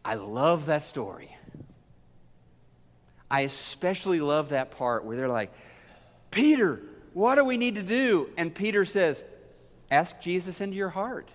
I 0.04 0.14
love 0.14 0.66
that 0.66 0.84
story. 0.84 1.36
I 3.30 3.42
especially 3.42 4.20
love 4.20 4.50
that 4.50 4.72
part 4.72 5.04
where 5.04 5.16
they're 5.16 5.28
like, 5.28 5.52
Peter, 6.30 6.80
what 7.12 7.36
do 7.36 7.44
we 7.44 7.56
need 7.56 7.76
to 7.76 7.82
do? 7.82 8.30
And 8.36 8.54
Peter 8.54 8.84
says, 8.84 9.24
Ask 9.90 10.20
Jesus 10.20 10.60
into 10.60 10.76
your 10.76 10.88
heart. 10.88 11.28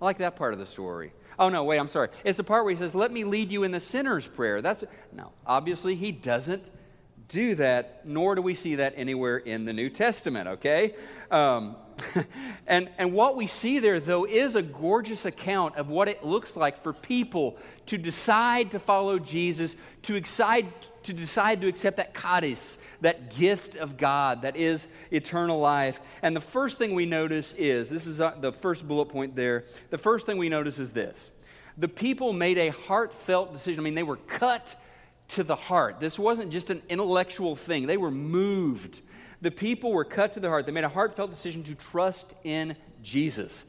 I 0.00 0.04
like 0.04 0.18
that 0.18 0.36
part 0.36 0.54
of 0.54 0.58
the 0.58 0.66
story. 0.66 1.12
Oh, 1.38 1.50
no, 1.50 1.64
wait, 1.64 1.78
I'm 1.78 1.88
sorry. 1.88 2.08
It's 2.24 2.38
the 2.38 2.44
part 2.44 2.64
where 2.64 2.72
he 2.72 2.78
says, 2.78 2.94
Let 2.94 3.12
me 3.12 3.24
lead 3.24 3.50
you 3.50 3.62
in 3.64 3.72
the 3.72 3.80
sinner's 3.80 4.26
prayer. 4.26 4.62
That's 4.62 4.84
no, 5.12 5.32
obviously, 5.46 5.94
he 5.94 6.12
doesn't 6.12 6.64
do 7.28 7.54
that, 7.56 8.06
nor 8.06 8.34
do 8.34 8.42
we 8.42 8.54
see 8.54 8.76
that 8.76 8.94
anywhere 8.96 9.36
in 9.36 9.64
the 9.64 9.72
New 9.72 9.90
Testament, 9.90 10.48
okay? 10.48 10.94
Um, 11.30 11.76
and, 12.66 12.88
and 12.96 13.12
what 13.12 13.36
we 13.36 13.46
see 13.46 13.78
there, 13.80 14.00
though, 14.00 14.24
is 14.24 14.56
a 14.56 14.62
gorgeous 14.62 15.24
account 15.24 15.76
of 15.76 15.88
what 15.88 16.08
it 16.08 16.24
looks 16.24 16.56
like 16.56 16.82
for 16.82 16.92
people 16.92 17.58
to 17.86 17.98
decide 17.98 18.70
to 18.70 18.78
follow 18.78 19.18
Jesus, 19.18 19.76
to 20.02 20.20
decide 20.20 20.66
to, 21.04 21.14
decide 21.14 21.62
to 21.62 21.68
accept 21.68 21.96
that 21.96 22.14
charis, 22.14 22.78
that 23.00 23.34
gift 23.34 23.76
of 23.76 23.96
God 23.96 24.42
that 24.42 24.56
is 24.56 24.88
eternal 25.10 25.58
life. 25.58 26.00
And 26.22 26.36
the 26.36 26.40
first 26.40 26.76
thing 26.76 26.94
we 26.94 27.06
notice 27.06 27.54
is 27.54 27.88
this 27.88 28.06
is 28.06 28.20
uh, 28.20 28.34
the 28.38 28.52
first 28.52 28.86
bullet 28.86 29.06
point 29.06 29.34
there. 29.34 29.64
The 29.88 29.96
first 29.96 30.26
thing 30.26 30.36
we 30.36 30.50
notice 30.50 30.78
is 30.78 30.90
this 30.90 31.30
the 31.78 31.88
people 31.88 32.32
made 32.32 32.58
a 32.58 32.70
heartfelt 32.70 33.52
decision. 33.52 33.80
I 33.80 33.84
mean, 33.84 33.94
they 33.94 34.02
were 34.02 34.16
cut 34.16 34.74
to 35.28 35.44
the 35.44 35.56
heart. 35.56 36.00
This 36.00 36.18
wasn't 36.18 36.50
just 36.50 36.70
an 36.70 36.82
intellectual 36.88 37.56
thing, 37.56 37.86
they 37.86 37.96
were 37.96 38.10
moved. 38.10 39.02
The 39.40 39.50
people 39.50 39.92
were 39.92 40.04
cut 40.04 40.32
to 40.32 40.40
the 40.40 40.48
heart. 40.48 40.66
They 40.66 40.72
made 40.72 40.82
a 40.82 40.88
heartfelt 40.88 41.30
decision 41.30 41.62
to 41.64 41.74
trust 41.76 42.34
in 42.42 42.76
Jesus. 43.02 43.64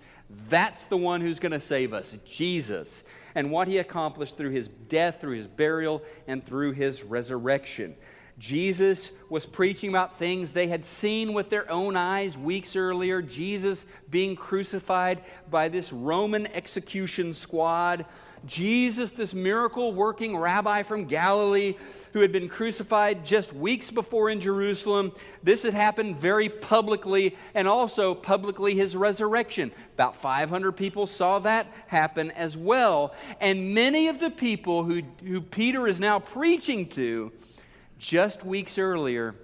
That's 0.47 0.85
the 0.85 0.97
one 0.97 1.21
who's 1.21 1.39
going 1.39 1.51
to 1.51 1.59
save 1.59 1.93
us, 1.93 2.15
Jesus, 2.25 3.03
and 3.35 3.51
what 3.51 3.67
he 3.67 3.77
accomplished 3.77 4.37
through 4.37 4.51
his 4.51 4.67
death, 4.67 5.21
through 5.21 5.37
his 5.37 5.47
burial, 5.47 6.03
and 6.27 6.43
through 6.43 6.73
his 6.73 7.03
resurrection. 7.03 7.95
Jesus 8.39 9.11
was 9.29 9.45
preaching 9.45 9.89
about 9.89 10.17
things 10.17 10.53
they 10.53 10.67
had 10.67 10.85
seen 10.85 11.33
with 11.33 11.49
their 11.49 11.69
own 11.69 11.97
eyes 11.97 12.37
weeks 12.37 12.77
earlier. 12.77 13.21
Jesus 13.21 13.85
being 14.09 14.35
crucified 14.37 15.21
by 15.51 15.67
this 15.67 15.91
Roman 15.91 16.47
execution 16.47 17.33
squad. 17.33 18.05
Jesus, 18.45 19.09
this 19.09 19.33
miracle 19.33 19.93
working 19.93 20.37
rabbi 20.37 20.83
from 20.83 21.03
Galilee 21.03 21.75
who 22.13 22.21
had 22.21 22.31
been 22.31 22.47
crucified 22.47 23.25
just 23.25 23.51
weeks 23.51 23.91
before 23.91 24.29
in 24.29 24.39
Jerusalem. 24.39 25.11
This 25.43 25.63
had 25.63 25.73
happened 25.73 26.17
very 26.17 26.47
publicly, 26.47 27.35
and 27.53 27.67
also 27.67 28.15
publicly 28.15 28.73
his 28.73 28.95
resurrection. 28.95 29.71
About 29.95 30.15
500 30.15 30.71
people 30.71 31.07
saw 31.07 31.39
that 31.39 31.67
happen 31.87 32.31
as 32.31 32.55
well. 32.55 33.13
And 33.41 33.73
many 33.73 34.07
of 34.07 34.21
the 34.21 34.31
people 34.31 34.85
who, 34.85 35.01
who 35.23 35.41
Peter 35.41 35.87
is 35.87 35.99
now 35.99 36.19
preaching 36.19 36.87
to 36.91 37.33
just 37.99 38.43
weeks 38.43 38.77
earlier, 38.77 39.35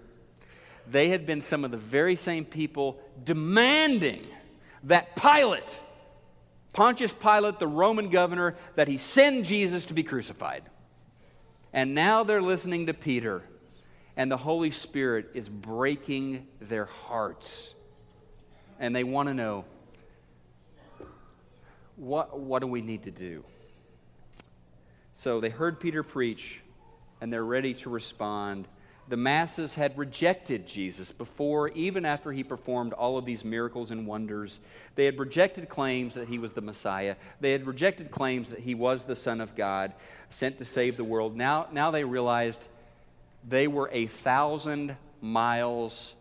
they 0.90 1.10
had 1.10 1.26
been 1.26 1.42
some 1.42 1.64
of 1.64 1.72
the 1.72 1.78
very 1.78 2.16
same 2.16 2.46
people 2.46 3.00
demanding 3.24 4.26
that 4.84 5.16
Pilate, 5.16 5.80
Pontius 6.74 7.14
Pilate, 7.14 7.60
the 7.60 7.68
Roman 7.68 8.10
governor, 8.10 8.56
that 8.76 8.88
he 8.88 8.98
send 8.98 9.46
Jesus 9.46 9.86
to 9.86 9.94
be 9.94 10.04
crucified. 10.04 10.64
And 11.74 11.94
now 11.94 12.24
they're 12.24 12.42
listening 12.42 12.86
to 12.86 12.94
Peter, 12.94 13.44
and 14.16 14.32
the 14.32 14.38
Holy 14.38 14.72
Spirit 14.72 15.32
is 15.34 15.50
breaking 15.50 16.48
their 16.62 16.86
hearts. 16.86 17.76
And 18.80 18.96
they 18.96 19.04
want 19.04 19.28
to 19.28 19.34
know 19.34 19.66
what, 21.96 22.40
what 22.40 22.60
do 22.60 22.68
we 22.68 22.82
need 22.82 23.04
to 23.04 23.12
do? 23.12 23.44
So 25.14 25.40
they 25.40 25.50
heard 25.50 25.80
Peter 25.80 26.04
preach, 26.04 26.60
and 27.22 27.32
they're 27.32 27.44
ready 27.44 27.74
to 27.76 27.90
respond. 27.90 28.68
The 29.08 29.18
masses 29.18 29.76
had 29.76 29.98
rejected 29.98 30.66
Jesus 30.68 31.12
before, 31.12 31.70
even 31.70 32.06
after 32.06 32.32
he 32.32 32.44
performed 32.44 32.94
all 32.94 33.20
of 33.20 33.26
these 33.26 33.46
miracles 33.46 33.92
and 33.92 34.08
wonders. 34.08 34.60
They 34.96 35.06
had 35.06 35.20
rejected 35.20 35.70
claims 35.70 36.16
that 36.16 36.28
he 36.28 36.40
was 36.40 36.54
the 36.54 36.62
Messiah. 36.62 37.16
They 37.40 37.52
had 37.52 37.68
rejected 37.68 38.10
claims 38.10 38.50
that 38.50 38.60
he 38.60 38.74
was 38.74 39.06
the 39.06 39.16
Son 39.16 39.42
of 39.42 39.56
God, 39.56 39.94
sent 40.30 40.58
to 40.58 40.66
save 40.66 40.98
the 40.98 41.04
world. 41.04 41.36
Now, 41.36 41.68
now 41.72 41.92
they 41.92 42.04
realized 42.04 42.68
they 43.48 43.68
were 43.68 43.90
a 43.92 44.08
thousand 44.08 44.98
miles 45.22 46.16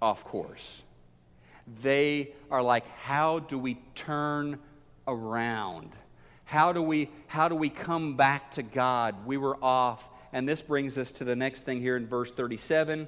off 0.00 0.24
course. 0.24 0.82
They 1.82 2.32
are 2.50 2.62
like, 2.62 2.86
how 3.02 3.40
do 3.40 3.58
we 3.58 3.74
turn 3.94 4.58
around? 5.06 5.90
How 6.50 6.72
do 6.72 6.82
we, 6.82 7.08
how 7.28 7.46
do 7.46 7.54
we 7.54 7.68
come 7.70 8.16
back 8.16 8.50
to 8.54 8.64
God? 8.64 9.24
We 9.24 9.36
were 9.36 9.56
off 9.62 10.10
and 10.32 10.48
this 10.48 10.60
brings 10.60 10.98
us 10.98 11.12
to 11.12 11.24
the 11.24 11.36
next 11.36 11.60
thing 11.60 11.80
here 11.80 11.96
in 11.96 12.08
verse 12.08 12.32
37. 12.32 13.06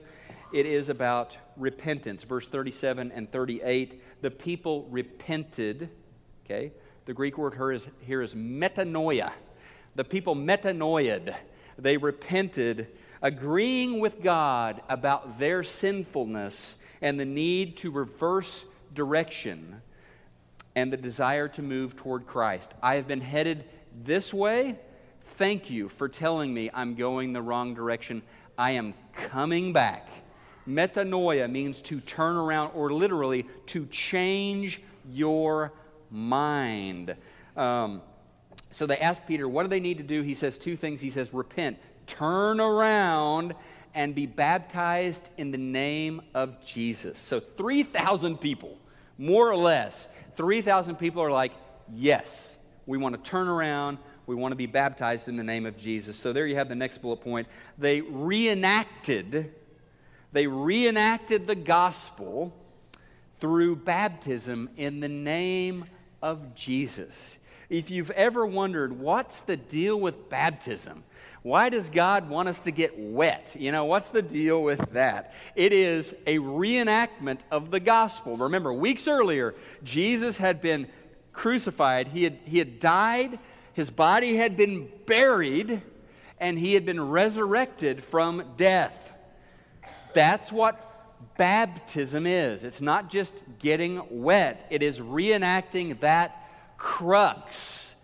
It 0.52 0.64
is 0.64 0.88
about 0.88 1.36
repentance. 1.56 2.22
Verse 2.22 2.46
37 2.46 3.10
and 3.10 3.32
38. 3.32 4.00
The 4.22 4.30
people 4.30 4.86
repented. 4.92 5.88
Okay? 6.46 6.70
The 7.06 7.14
Greek 7.14 7.36
word 7.36 7.54
here 7.54 7.72
is, 7.72 7.88
here 8.02 8.22
is 8.22 8.32
metanoia. 8.32 9.32
The 9.96 10.04
people 10.04 10.36
metanoiad. 10.36 11.34
They 11.76 11.96
repented, 11.96 12.86
agreeing 13.22 13.98
with 13.98 14.22
God 14.22 14.82
about 14.88 15.40
their 15.40 15.64
sinfulness 15.64 16.76
and 17.00 17.18
the 17.18 17.24
need 17.24 17.76
to 17.78 17.90
reverse 17.90 18.66
direction 18.94 19.82
and 20.74 20.92
the 20.92 20.96
desire 20.96 21.48
to 21.48 21.62
move 21.62 21.96
toward 21.96 22.26
Christ. 22.26 22.72
I 22.82 22.96
have 22.96 23.06
been 23.06 23.20
headed 23.20 23.64
this 24.04 24.32
way 24.32 24.78
Thank 25.36 25.70
you 25.70 25.88
for 25.88 26.08
telling 26.08 26.52
me 26.52 26.70
I'm 26.72 26.94
going 26.94 27.32
the 27.32 27.42
wrong 27.42 27.74
direction. 27.74 28.22
I 28.58 28.72
am 28.72 28.94
coming 29.12 29.72
back. 29.72 30.08
Metanoia 30.68 31.50
means 31.50 31.80
to 31.82 32.00
turn 32.00 32.36
around, 32.36 32.72
or 32.74 32.92
literally 32.92 33.46
to 33.66 33.86
change 33.86 34.80
your 35.10 35.72
mind. 36.10 37.16
Um, 37.56 38.02
so 38.70 38.86
they 38.86 38.98
ask 38.98 39.26
Peter, 39.26 39.48
what 39.48 39.64
do 39.64 39.68
they 39.68 39.80
need 39.80 39.98
to 39.98 40.04
do? 40.04 40.22
He 40.22 40.34
says 40.34 40.58
two 40.58 40.76
things. 40.76 41.00
He 41.00 41.10
says, 41.10 41.32
repent, 41.32 41.78
turn 42.06 42.60
around, 42.60 43.54
and 43.94 44.14
be 44.14 44.26
baptized 44.26 45.30
in 45.38 45.50
the 45.50 45.58
name 45.58 46.22
of 46.34 46.64
Jesus. 46.64 47.18
So 47.18 47.40
3,000 47.40 48.38
people, 48.38 48.78
more 49.18 49.50
or 49.50 49.56
less, 49.56 50.06
3,000 50.36 50.96
people 50.96 51.22
are 51.22 51.30
like, 51.30 51.52
yes, 51.92 52.56
we 52.86 52.98
want 52.98 53.14
to 53.22 53.30
turn 53.30 53.48
around 53.48 53.98
we 54.24 54.36
want 54.36 54.52
to 54.52 54.56
be 54.56 54.66
baptized 54.66 55.28
in 55.28 55.36
the 55.36 55.42
name 55.42 55.66
of 55.66 55.76
Jesus. 55.76 56.16
So 56.16 56.32
there 56.32 56.46
you 56.46 56.54
have 56.54 56.68
the 56.68 56.76
next 56.76 57.02
bullet 57.02 57.20
point. 57.20 57.48
They 57.76 58.00
reenacted 58.00 59.52
they 60.32 60.46
reenacted 60.46 61.46
the 61.46 61.54
gospel 61.54 62.54
through 63.38 63.76
baptism 63.76 64.70
in 64.76 65.00
the 65.00 65.08
name 65.08 65.84
of 66.22 66.54
Jesus. 66.54 67.36
If 67.72 67.90
you've 67.90 68.12
ever 68.12 68.46
wondered 68.46 69.00
what's 69.00 69.40
the 69.40 69.56
deal 69.56 69.98
with 69.98 70.28
baptism? 70.28 71.02
Why 71.42 71.70
does 71.70 71.88
God 71.88 72.28
want 72.28 72.48
us 72.48 72.60
to 72.60 72.70
get 72.70 72.96
wet? 72.96 73.56
You 73.58 73.72
know, 73.72 73.84
what's 73.86 74.10
the 74.10 74.22
deal 74.22 74.62
with 74.62 74.92
that? 74.92 75.34
It 75.56 75.72
is 75.72 76.14
a 76.26 76.38
reenactment 76.38 77.40
of 77.50 77.72
the 77.72 77.80
gospel. 77.80 78.36
Remember, 78.36 78.72
weeks 78.72 79.08
earlier, 79.08 79.56
Jesus 79.82 80.36
had 80.36 80.62
been 80.62 80.86
crucified, 81.32 82.08
he 82.08 82.22
had, 82.22 82.38
he 82.44 82.58
had 82.58 82.78
died 82.78 83.40
his 83.74 83.90
body 83.90 84.36
had 84.36 84.56
been 84.56 84.88
buried 85.06 85.82
and 86.38 86.58
he 86.58 86.74
had 86.74 86.84
been 86.84 87.08
resurrected 87.08 88.02
from 88.02 88.44
death. 88.56 89.12
That's 90.12 90.52
what 90.52 90.88
baptism 91.36 92.26
is. 92.26 92.64
It's 92.64 92.80
not 92.80 93.10
just 93.10 93.32
getting 93.58 94.02
wet, 94.10 94.66
it 94.70 94.82
is 94.82 95.00
reenacting 95.00 96.00
that 96.00 96.38
crux 96.82 97.94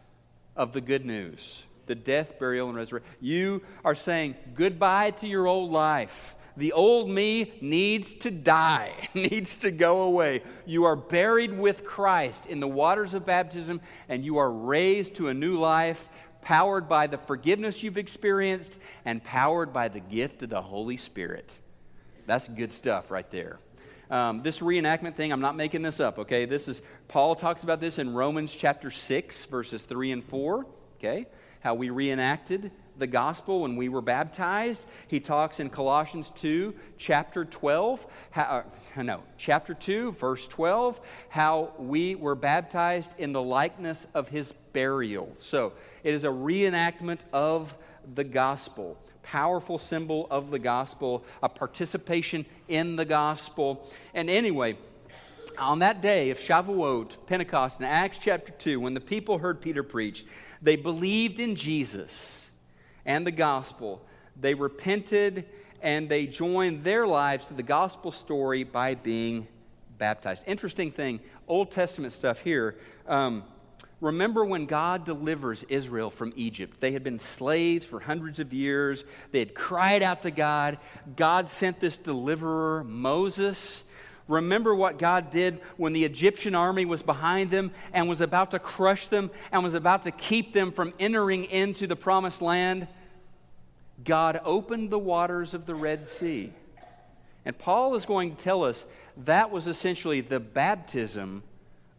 of 0.54 0.72
the 0.72 0.80
good 0.80 1.04
news 1.04 1.64
the 1.86 1.94
death, 1.94 2.38
burial, 2.38 2.68
and 2.68 2.76
resurrection. 2.76 3.10
You 3.18 3.62
are 3.82 3.94
saying 3.94 4.36
goodbye 4.54 5.12
to 5.12 5.26
your 5.26 5.46
old 5.46 5.72
life. 5.72 6.36
The 6.58 6.72
old 6.72 7.08
me 7.08 7.54
needs 7.62 8.12
to 8.14 8.30
die, 8.30 8.92
needs 9.14 9.56
to 9.58 9.70
go 9.70 10.02
away. 10.02 10.42
You 10.66 10.84
are 10.84 10.96
buried 10.96 11.56
with 11.56 11.84
Christ 11.84 12.44
in 12.44 12.60
the 12.60 12.68
waters 12.68 13.14
of 13.14 13.24
baptism, 13.24 13.80
and 14.08 14.22
you 14.22 14.36
are 14.36 14.50
raised 14.50 15.14
to 15.14 15.28
a 15.28 15.34
new 15.34 15.56
life, 15.56 16.08
powered 16.42 16.90
by 16.90 17.06
the 17.06 17.16
forgiveness 17.16 17.82
you've 17.82 17.96
experienced 17.96 18.78
and 19.06 19.24
powered 19.24 19.72
by 19.72 19.88
the 19.88 20.00
gift 20.00 20.42
of 20.42 20.50
the 20.50 20.60
Holy 20.60 20.98
Spirit. 20.98 21.48
That's 22.26 22.48
good 22.48 22.74
stuff 22.74 23.10
right 23.10 23.30
there. 23.30 23.60
Um, 24.10 24.42
this 24.42 24.60
reenactment 24.60 25.16
thing, 25.16 25.32
I'm 25.32 25.40
not 25.40 25.54
making 25.56 25.82
this 25.82 26.00
up, 26.00 26.18
okay? 26.18 26.46
This 26.46 26.66
is, 26.66 26.82
Paul 27.08 27.34
talks 27.36 27.62
about 27.62 27.80
this 27.80 27.98
in 27.98 28.12
Romans 28.12 28.52
chapter 28.52 28.90
6, 28.90 29.46
verses 29.46 29.80
3 29.80 30.12
and 30.12 30.24
4, 30.24 30.66
okay? 30.98 31.26
How 31.60 31.74
we 31.74 31.88
reenacted 31.88 32.70
the 32.98 33.06
gospel 33.06 33.62
when 33.62 33.76
we 33.76 33.88
were 33.88 34.02
baptized. 34.02 34.86
He 35.06 35.18
talks 35.18 35.58
in 35.58 35.70
Colossians 35.70 36.30
2, 36.36 36.74
chapter 36.98 37.46
12, 37.46 38.06
how, 38.30 38.64
uh, 38.96 39.02
no, 39.02 39.22
chapter 39.38 39.72
2, 39.72 40.12
verse 40.12 40.46
12, 40.48 41.00
how 41.30 41.72
we 41.78 42.14
were 42.14 42.34
baptized 42.34 43.10
in 43.16 43.32
the 43.32 43.42
likeness 43.42 44.06
of 44.12 44.28
his 44.28 44.52
burial. 44.74 45.32
So 45.38 45.72
it 46.04 46.12
is 46.12 46.24
a 46.24 46.28
reenactment 46.28 47.20
of 47.32 47.74
the 48.14 48.24
gospel, 48.24 48.98
powerful 49.22 49.78
symbol 49.78 50.26
of 50.30 50.50
the 50.50 50.58
gospel, 50.58 51.24
a 51.42 51.48
participation 51.48 52.44
in 52.68 52.96
the 52.96 53.06
gospel. 53.06 53.88
And 54.12 54.28
anyway, 54.28 54.76
on 55.58 55.80
that 55.80 56.00
day 56.00 56.30
of 56.30 56.38
Shavuot, 56.38 57.16
Pentecost, 57.26 57.80
in 57.80 57.84
Acts 57.84 58.18
chapter 58.20 58.52
2, 58.52 58.80
when 58.80 58.94
the 58.94 59.00
people 59.00 59.38
heard 59.38 59.60
Peter 59.60 59.82
preach, 59.82 60.24
they 60.62 60.76
believed 60.76 61.40
in 61.40 61.56
Jesus 61.56 62.50
and 63.04 63.26
the 63.26 63.32
gospel. 63.32 64.04
They 64.40 64.54
repented 64.54 65.46
and 65.80 66.08
they 66.08 66.26
joined 66.26 66.84
their 66.84 67.06
lives 67.06 67.46
to 67.46 67.54
the 67.54 67.62
gospel 67.62 68.10
story 68.12 68.64
by 68.64 68.94
being 68.94 69.46
baptized. 69.96 70.42
Interesting 70.46 70.90
thing, 70.90 71.20
Old 71.46 71.70
Testament 71.70 72.12
stuff 72.12 72.40
here. 72.40 72.76
Um, 73.06 73.44
remember 74.00 74.44
when 74.44 74.66
God 74.66 75.04
delivers 75.04 75.64
Israel 75.64 76.10
from 76.10 76.32
Egypt? 76.36 76.80
They 76.80 76.92
had 76.92 77.04
been 77.04 77.18
slaves 77.18 77.86
for 77.86 78.00
hundreds 78.00 78.40
of 78.40 78.52
years, 78.52 79.04
they 79.32 79.40
had 79.40 79.54
cried 79.54 80.02
out 80.02 80.22
to 80.22 80.30
God. 80.30 80.78
God 81.16 81.50
sent 81.50 81.80
this 81.80 81.96
deliverer, 81.96 82.84
Moses. 82.84 83.84
Remember 84.28 84.74
what 84.74 84.98
God 84.98 85.30
did 85.30 85.60
when 85.78 85.94
the 85.94 86.04
Egyptian 86.04 86.54
army 86.54 86.84
was 86.84 87.02
behind 87.02 87.50
them 87.50 87.72
and 87.94 88.08
was 88.08 88.20
about 88.20 88.50
to 88.50 88.58
crush 88.58 89.08
them 89.08 89.30
and 89.50 89.64
was 89.64 89.74
about 89.74 90.04
to 90.04 90.10
keep 90.10 90.52
them 90.52 90.70
from 90.70 90.92
entering 91.00 91.44
into 91.44 91.86
the 91.86 91.96
promised 91.96 92.42
land? 92.42 92.86
God 94.04 94.40
opened 94.44 94.90
the 94.90 94.98
waters 94.98 95.54
of 95.54 95.64
the 95.64 95.74
Red 95.74 96.06
Sea. 96.06 96.52
And 97.44 97.58
Paul 97.58 97.94
is 97.94 98.04
going 98.04 98.36
to 98.36 98.42
tell 98.42 98.62
us 98.62 98.84
that 99.24 99.50
was 99.50 99.66
essentially 99.66 100.20
the 100.20 100.38
baptism 100.38 101.42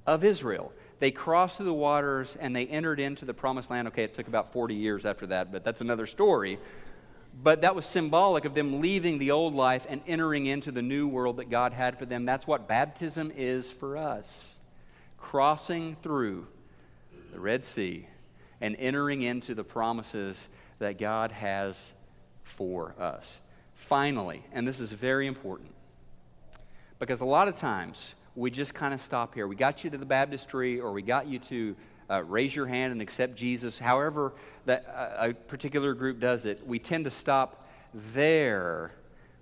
of 0.06 0.24
Israel. 0.24 0.72
They 1.00 1.12
crossed 1.12 1.58
through 1.58 1.66
the 1.66 1.74
waters 1.74 2.38
and 2.40 2.56
they 2.56 2.68
entered 2.68 3.00
into 3.00 3.26
the 3.26 3.34
promised 3.34 3.72
land. 3.72 3.88
Okay, 3.88 4.04
it 4.04 4.14
took 4.14 4.28
about 4.28 4.54
40 4.54 4.76
years 4.76 5.06
after 5.06 5.26
that, 5.28 5.52
but 5.52 5.64
that's 5.64 5.82
another 5.82 6.06
story. 6.06 6.60
But 7.42 7.62
that 7.62 7.74
was 7.74 7.86
symbolic 7.86 8.44
of 8.44 8.54
them 8.54 8.82
leaving 8.82 9.18
the 9.18 9.32
old 9.32 9.56
life 9.56 9.86
and 9.88 10.02
entering 10.08 10.46
into 10.46 10.72
the 10.72 10.82
new 10.82 11.08
world 11.08 11.38
that 11.38 11.50
God 11.50 11.72
had 11.72 11.98
for 11.98 12.06
them. 12.06 12.26
That's 12.26 12.46
what 12.46 12.68
baptism 12.68 13.32
is 13.36 13.72
for 13.72 13.96
us 13.96 14.58
crossing 15.18 15.96
through 16.02 16.48
the 17.32 17.40
Red 17.40 17.64
Sea 17.64 18.08
and 18.60 18.76
entering 18.78 19.22
into 19.22 19.56
the 19.56 19.64
promises 19.64 20.50
that 20.80 20.98
God 20.98 21.32
has 21.32 21.94
for 22.44 22.94
us. 23.00 23.40
Finally, 23.74 24.44
and 24.52 24.68
this 24.68 24.80
is 24.80 24.92
very 24.92 25.28
important, 25.28 25.72
because 27.00 27.22
a 27.22 27.26
lot 27.26 27.48
of 27.48 27.56
times 27.56 28.16
we 28.36 28.52
just 28.52 28.74
kind 28.74 28.94
of 28.94 29.02
stop 29.02 29.34
here. 29.34 29.48
We 29.48 29.56
got 29.56 29.84
you 29.84 29.90
to 29.92 29.98
the 29.98 30.06
baptistry, 30.06 30.80
or 30.80 30.92
we 30.92 31.02
got 31.02 31.28
you 31.28 31.40
to 31.40 31.76
uh, 32.10 32.24
raise 32.24 32.56
your 32.56 32.66
hand 32.66 32.92
and 32.92 33.02
accept 33.02 33.36
Jesus. 33.36 33.80
However, 33.80 34.34
that 34.66 34.86
uh, 34.88 35.30
a 35.30 35.34
particular 35.34 35.94
group 35.94 36.20
does 36.20 36.46
it, 36.46 36.66
we 36.66 36.80
tend 36.80 37.06
to 37.06 37.12
stop 37.12 37.68
there. 37.94 38.92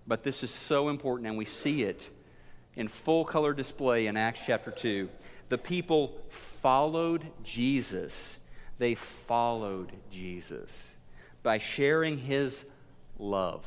But 0.06 0.24
this 0.24 0.44
is 0.44 0.52
so 0.52 0.90
important, 0.90 1.28
and 1.28 1.38
we 1.38 1.46
see 1.46 1.84
it 1.84 2.10
in 2.76 2.88
full 2.88 3.26
color 3.26 3.54
display 3.54 4.08
in 4.08 4.16
Acts 4.16 4.42
chapter 4.46 4.72
2. 4.72 5.10
The 5.50 5.58
people 5.58 6.18
followed 6.62 7.26
Jesus. 7.44 8.38
They 8.78 8.96
followed 8.96 9.92
Jesus 10.12 10.94
by 11.44 11.58
sharing 11.58 12.18
his 12.18 12.66
love 13.18 13.66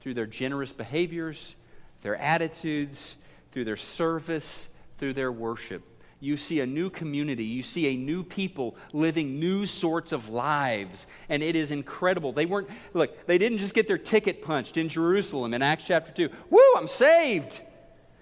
through 0.00 0.14
their 0.14 0.26
generous 0.26 0.72
behaviors, 0.72 1.56
their 2.02 2.16
attitudes, 2.16 3.16
through 3.50 3.64
their 3.64 3.76
service, 3.76 4.68
through 4.98 5.14
their 5.14 5.32
worship. 5.32 5.82
You 6.20 6.36
see 6.36 6.60
a 6.60 6.66
new 6.66 6.90
community. 6.90 7.44
You 7.44 7.62
see 7.62 7.88
a 7.88 7.96
new 7.96 8.24
people 8.24 8.76
living 8.92 9.38
new 9.38 9.66
sorts 9.66 10.10
of 10.10 10.28
lives. 10.28 11.06
And 11.28 11.42
it 11.42 11.54
is 11.54 11.70
incredible. 11.70 12.32
They 12.32 12.46
weren't, 12.46 12.68
look, 12.92 13.26
they 13.26 13.38
didn't 13.38 13.58
just 13.58 13.74
get 13.74 13.86
their 13.86 13.98
ticket 13.98 14.42
punched 14.42 14.76
in 14.76 14.88
Jerusalem 14.88 15.54
in 15.54 15.62
Acts 15.62 15.84
chapter 15.86 16.10
2. 16.12 16.34
Woo, 16.50 16.60
I'm 16.76 16.88
saved. 16.88 17.60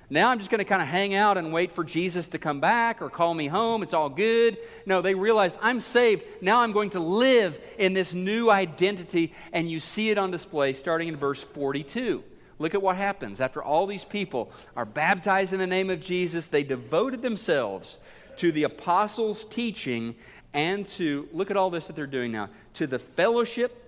Now 0.08 0.28
I'm 0.28 0.38
just 0.38 0.50
going 0.50 0.58
to 0.58 0.64
kind 0.64 0.82
of 0.82 0.88
hang 0.88 1.14
out 1.14 1.36
and 1.36 1.52
wait 1.52 1.72
for 1.72 1.82
Jesus 1.82 2.28
to 2.28 2.38
come 2.38 2.60
back 2.60 3.02
or 3.02 3.10
call 3.10 3.34
me 3.34 3.48
home. 3.48 3.82
It's 3.82 3.94
all 3.94 4.10
good. 4.10 4.58
No, 4.84 5.00
they 5.00 5.14
realized 5.14 5.56
I'm 5.60 5.80
saved. 5.80 6.22
Now 6.40 6.60
I'm 6.60 6.72
going 6.72 6.90
to 6.90 7.00
live 7.00 7.58
in 7.78 7.92
this 7.92 8.14
new 8.14 8.50
identity. 8.50 9.32
And 9.52 9.68
you 9.70 9.80
see 9.80 10.10
it 10.10 10.18
on 10.18 10.30
display 10.30 10.74
starting 10.74 11.08
in 11.08 11.16
verse 11.16 11.42
42. 11.42 12.22
Look 12.58 12.74
at 12.74 12.82
what 12.82 12.96
happens. 12.96 13.40
After 13.40 13.62
all 13.62 13.86
these 13.86 14.04
people 14.04 14.50
are 14.76 14.84
baptized 14.84 15.52
in 15.52 15.58
the 15.58 15.66
name 15.66 15.90
of 15.90 16.00
Jesus, 16.00 16.46
they 16.46 16.62
devoted 16.62 17.22
themselves 17.22 17.98
to 18.38 18.52
the 18.52 18.64
apostles' 18.64 19.44
teaching 19.44 20.14
and 20.54 20.88
to, 20.88 21.28
look 21.32 21.50
at 21.50 21.56
all 21.56 21.68
this 21.68 21.86
that 21.86 21.96
they're 21.96 22.06
doing 22.06 22.32
now, 22.32 22.48
to 22.74 22.86
the 22.86 22.98
fellowship, 22.98 23.82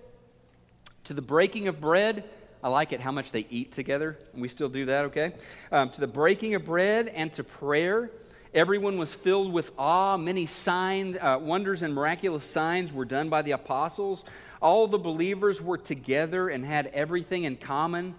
to 1.05 1.13
the 1.13 1.21
breaking 1.21 1.67
of 1.67 1.81
bread. 1.81 2.23
I 2.61 2.69
like 2.69 2.91
it 2.91 2.99
how 3.01 3.11
much 3.11 3.31
they 3.31 3.47
eat 3.49 3.71
together. 3.71 4.17
We 4.35 4.49
still 4.49 4.69
do 4.69 4.85
that, 4.85 5.05
okay? 5.05 5.33
Um, 5.71 5.89
to 5.91 6.01
the 6.01 6.07
breaking 6.07 6.53
of 6.53 6.65
bread 6.65 7.07
and 7.07 7.33
to 7.33 7.43
prayer. 7.43 8.11
Everyone 8.53 8.97
was 8.97 9.13
filled 9.13 9.51
with 9.51 9.71
awe. 9.77 10.17
Many 10.17 10.45
signs, 10.45 11.17
uh, 11.17 11.39
wonders, 11.41 11.81
and 11.81 11.93
miraculous 11.93 12.45
signs 12.45 12.91
were 12.91 13.05
done 13.05 13.29
by 13.29 13.41
the 13.41 13.51
apostles. 13.51 14.23
All 14.61 14.87
the 14.87 14.99
believers 14.99 15.61
were 15.61 15.77
together 15.77 16.49
and 16.49 16.65
had 16.65 16.87
everything 16.87 17.45
in 17.45 17.55
common 17.55 18.15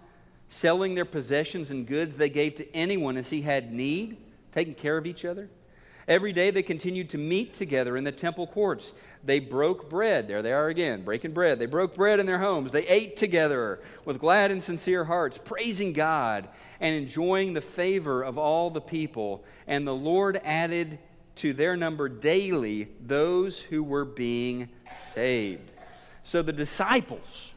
selling 0.50 0.96
their 0.96 1.06
possessions 1.06 1.70
and 1.70 1.86
goods 1.86 2.18
they 2.18 2.28
gave 2.28 2.56
to 2.56 2.76
anyone 2.76 3.16
as 3.16 3.30
he 3.30 3.40
had 3.40 3.72
need, 3.72 4.18
taking 4.52 4.74
care 4.74 4.98
of 4.98 5.06
each 5.06 5.24
other. 5.24 5.48
Every 6.08 6.32
day 6.32 6.50
they 6.50 6.64
continued 6.64 7.08
to 7.10 7.18
meet 7.18 7.54
together 7.54 7.96
in 7.96 8.02
the 8.02 8.10
temple 8.10 8.48
courts. 8.48 8.92
They 9.22 9.38
broke 9.38 9.88
bread. 9.88 10.26
There 10.26 10.42
they 10.42 10.52
are 10.52 10.66
again, 10.66 11.04
breaking 11.04 11.32
bread. 11.32 11.60
They 11.60 11.66
broke 11.66 11.94
bread 11.94 12.18
in 12.18 12.26
their 12.26 12.40
homes. 12.40 12.72
They 12.72 12.86
ate 12.88 13.16
together 13.16 13.78
with 14.04 14.18
glad 14.18 14.50
and 14.50 14.62
sincere 14.62 15.04
hearts, 15.04 15.38
praising 15.38 15.92
God 15.92 16.48
and 16.80 16.96
enjoying 16.96 17.54
the 17.54 17.60
favor 17.60 18.22
of 18.22 18.38
all 18.38 18.70
the 18.70 18.80
people. 18.80 19.44
And 19.68 19.86
the 19.86 19.94
Lord 19.94 20.40
added 20.42 20.98
to 21.36 21.52
their 21.52 21.76
number 21.76 22.08
daily 22.08 22.88
those 23.00 23.60
who 23.60 23.84
were 23.84 24.04
being 24.04 24.68
saved. 24.96 25.70
So 26.24 26.42
the 26.42 26.52
disciples 26.52 27.52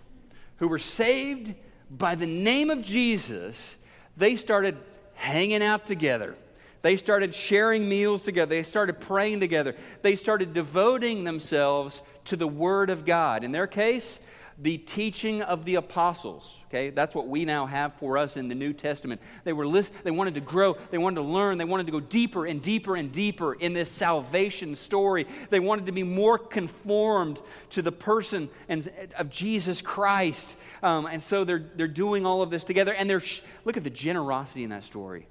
who 0.57 0.67
were 0.67 0.79
saved 0.79 1.55
by 1.97 2.15
the 2.15 2.25
name 2.25 2.69
of 2.69 2.81
Jesus, 2.81 3.77
they 4.17 4.35
started 4.35 4.77
hanging 5.15 5.63
out 5.63 5.85
together. 5.87 6.35
They 6.81 6.97
started 6.97 7.33
sharing 7.33 7.87
meals 7.87 8.23
together. 8.23 8.49
They 8.49 8.63
started 8.63 8.99
praying 8.99 9.39
together. 9.39 9.75
They 10.01 10.15
started 10.15 10.53
devoting 10.53 11.23
themselves 11.23 12.01
to 12.25 12.35
the 12.35 12.47
Word 12.47 12.89
of 12.89 13.05
God. 13.05 13.43
In 13.43 13.51
their 13.51 13.67
case, 13.67 14.19
the 14.57 14.77
teaching 14.77 15.41
of 15.41 15.65
the 15.65 15.75
apostles. 15.75 16.59
Okay, 16.67 16.89
that's 16.89 17.13
what 17.13 17.27
we 17.27 17.45
now 17.45 17.65
have 17.65 17.93
for 17.95 18.17
us 18.17 18.35
in 18.35 18.47
the 18.47 18.55
New 18.55 18.73
Testament. 18.73 19.21
They 19.43 19.53
were 19.53 19.67
list- 19.67 19.91
they 20.03 20.11
wanted 20.11 20.33
to 20.35 20.41
grow, 20.41 20.75
they 20.91 20.97
wanted 20.97 21.15
to 21.15 21.21
learn, 21.21 21.57
they 21.57 21.65
wanted 21.65 21.85
to 21.85 21.91
go 21.91 21.99
deeper 21.99 22.45
and 22.45 22.61
deeper 22.61 22.95
and 22.95 23.11
deeper 23.11 23.53
in 23.53 23.73
this 23.73 23.89
salvation 23.89 24.75
story. 24.75 25.27
They 25.49 25.59
wanted 25.59 25.85
to 25.85 25.91
be 25.91 26.03
more 26.03 26.37
conformed 26.37 27.39
to 27.71 27.81
the 27.81 27.91
person 27.91 28.49
and, 28.69 28.89
of 29.17 29.29
Jesus 29.29 29.81
Christ. 29.81 30.57
Um, 30.81 31.05
and 31.05 31.21
so 31.21 31.43
they're, 31.43 31.63
they're 31.75 31.87
doing 31.87 32.25
all 32.25 32.41
of 32.41 32.49
this 32.49 32.63
together. 32.63 32.93
And 32.93 33.09
they're 33.09 33.19
sh- 33.19 33.41
look 33.65 33.77
at 33.77 33.83
the 33.83 33.89
generosity 33.89 34.63
in 34.63 34.71
that 34.71 34.83
story. 34.83 35.27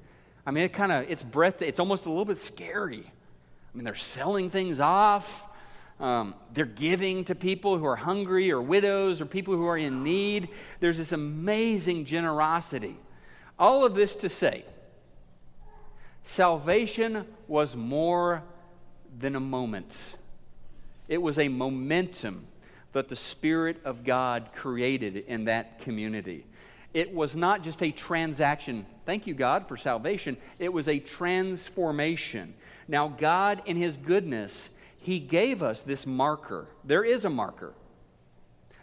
I 0.46 0.50
mean, 0.50 0.64
it 0.64 0.72
kind 0.72 0.92
of 0.92 1.08
it's 1.08 1.22
breath. 1.22 1.62
It's 1.62 1.80
almost 1.80 2.06
a 2.06 2.08
little 2.08 2.24
bit 2.24 2.38
scary. 2.38 3.04
I 3.06 3.76
mean, 3.76 3.84
they're 3.84 3.94
selling 3.94 4.50
things 4.50 4.80
off. 4.80 5.44
Um, 6.02 6.34
they're 6.52 6.64
giving 6.64 7.24
to 7.26 7.36
people 7.36 7.78
who 7.78 7.86
are 7.86 7.94
hungry 7.94 8.50
or 8.50 8.60
widows 8.60 9.20
or 9.20 9.24
people 9.24 9.54
who 9.54 9.66
are 9.66 9.78
in 9.78 10.02
need. 10.02 10.48
There's 10.80 10.98
this 10.98 11.12
amazing 11.12 12.06
generosity. 12.06 12.96
All 13.56 13.84
of 13.84 13.94
this 13.94 14.16
to 14.16 14.28
say, 14.28 14.64
salvation 16.24 17.24
was 17.46 17.76
more 17.76 18.42
than 19.20 19.36
a 19.36 19.40
moment, 19.40 20.16
it 21.08 21.22
was 21.22 21.38
a 21.38 21.48
momentum 21.48 22.46
that 22.92 23.08
the 23.08 23.16
Spirit 23.16 23.78
of 23.84 24.04
God 24.04 24.48
created 24.54 25.16
in 25.16 25.44
that 25.44 25.78
community. 25.80 26.44
It 26.92 27.14
was 27.14 27.36
not 27.36 27.62
just 27.62 27.82
a 27.82 27.90
transaction. 27.90 28.84
Thank 29.06 29.26
you, 29.26 29.34
God, 29.34 29.66
for 29.66 29.76
salvation. 29.76 30.36
It 30.58 30.72
was 30.72 30.88
a 30.88 30.98
transformation. 30.98 32.54
Now, 32.86 33.08
God, 33.08 33.62
in 33.64 33.76
His 33.76 33.96
goodness, 33.96 34.68
he 35.02 35.18
gave 35.18 35.62
us 35.62 35.82
this 35.82 36.06
marker. 36.06 36.66
There 36.84 37.04
is 37.04 37.24
a 37.24 37.30
marker. 37.30 37.74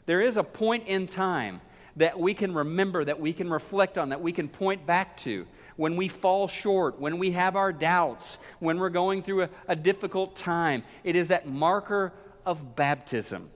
There 0.06 0.22
is 0.22 0.38
a 0.38 0.44
point 0.44 0.88
in 0.88 1.08
time 1.08 1.62
that 1.96 2.20
we 2.20 2.34
can 2.34 2.54
remember, 2.54 3.04
that 3.06 3.20
we 3.20 3.34
can 3.34 3.50
reflect 3.50 3.98
on, 3.98 4.10
that 4.10 4.22
we 4.22 4.32
can 4.32 4.48
point 4.48 4.86
back 4.86 5.18
to 5.18 5.46
when 5.76 5.96
we 5.96 6.08
fall 6.08 6.48
short, 6.48 7.00
when 7.00 7.20
we 7.20 7.32
have 7.32 7.56
our 7.56 7.72
doubts, 7.72 8.38
when 8.60 8.80
we're 8.80 8.90
going 8.90 9.24
through 9.24 9.44
a, 9.44 9.50
a 9.68 9.76
difficult 9.76 10.36
time. 10.36 10.84
It 11.04 11.16
is 11.16 11.30
that 11.30 11.48
marker 11.48 12.14
of 12.46 12.76
baptism. 12.76 13.50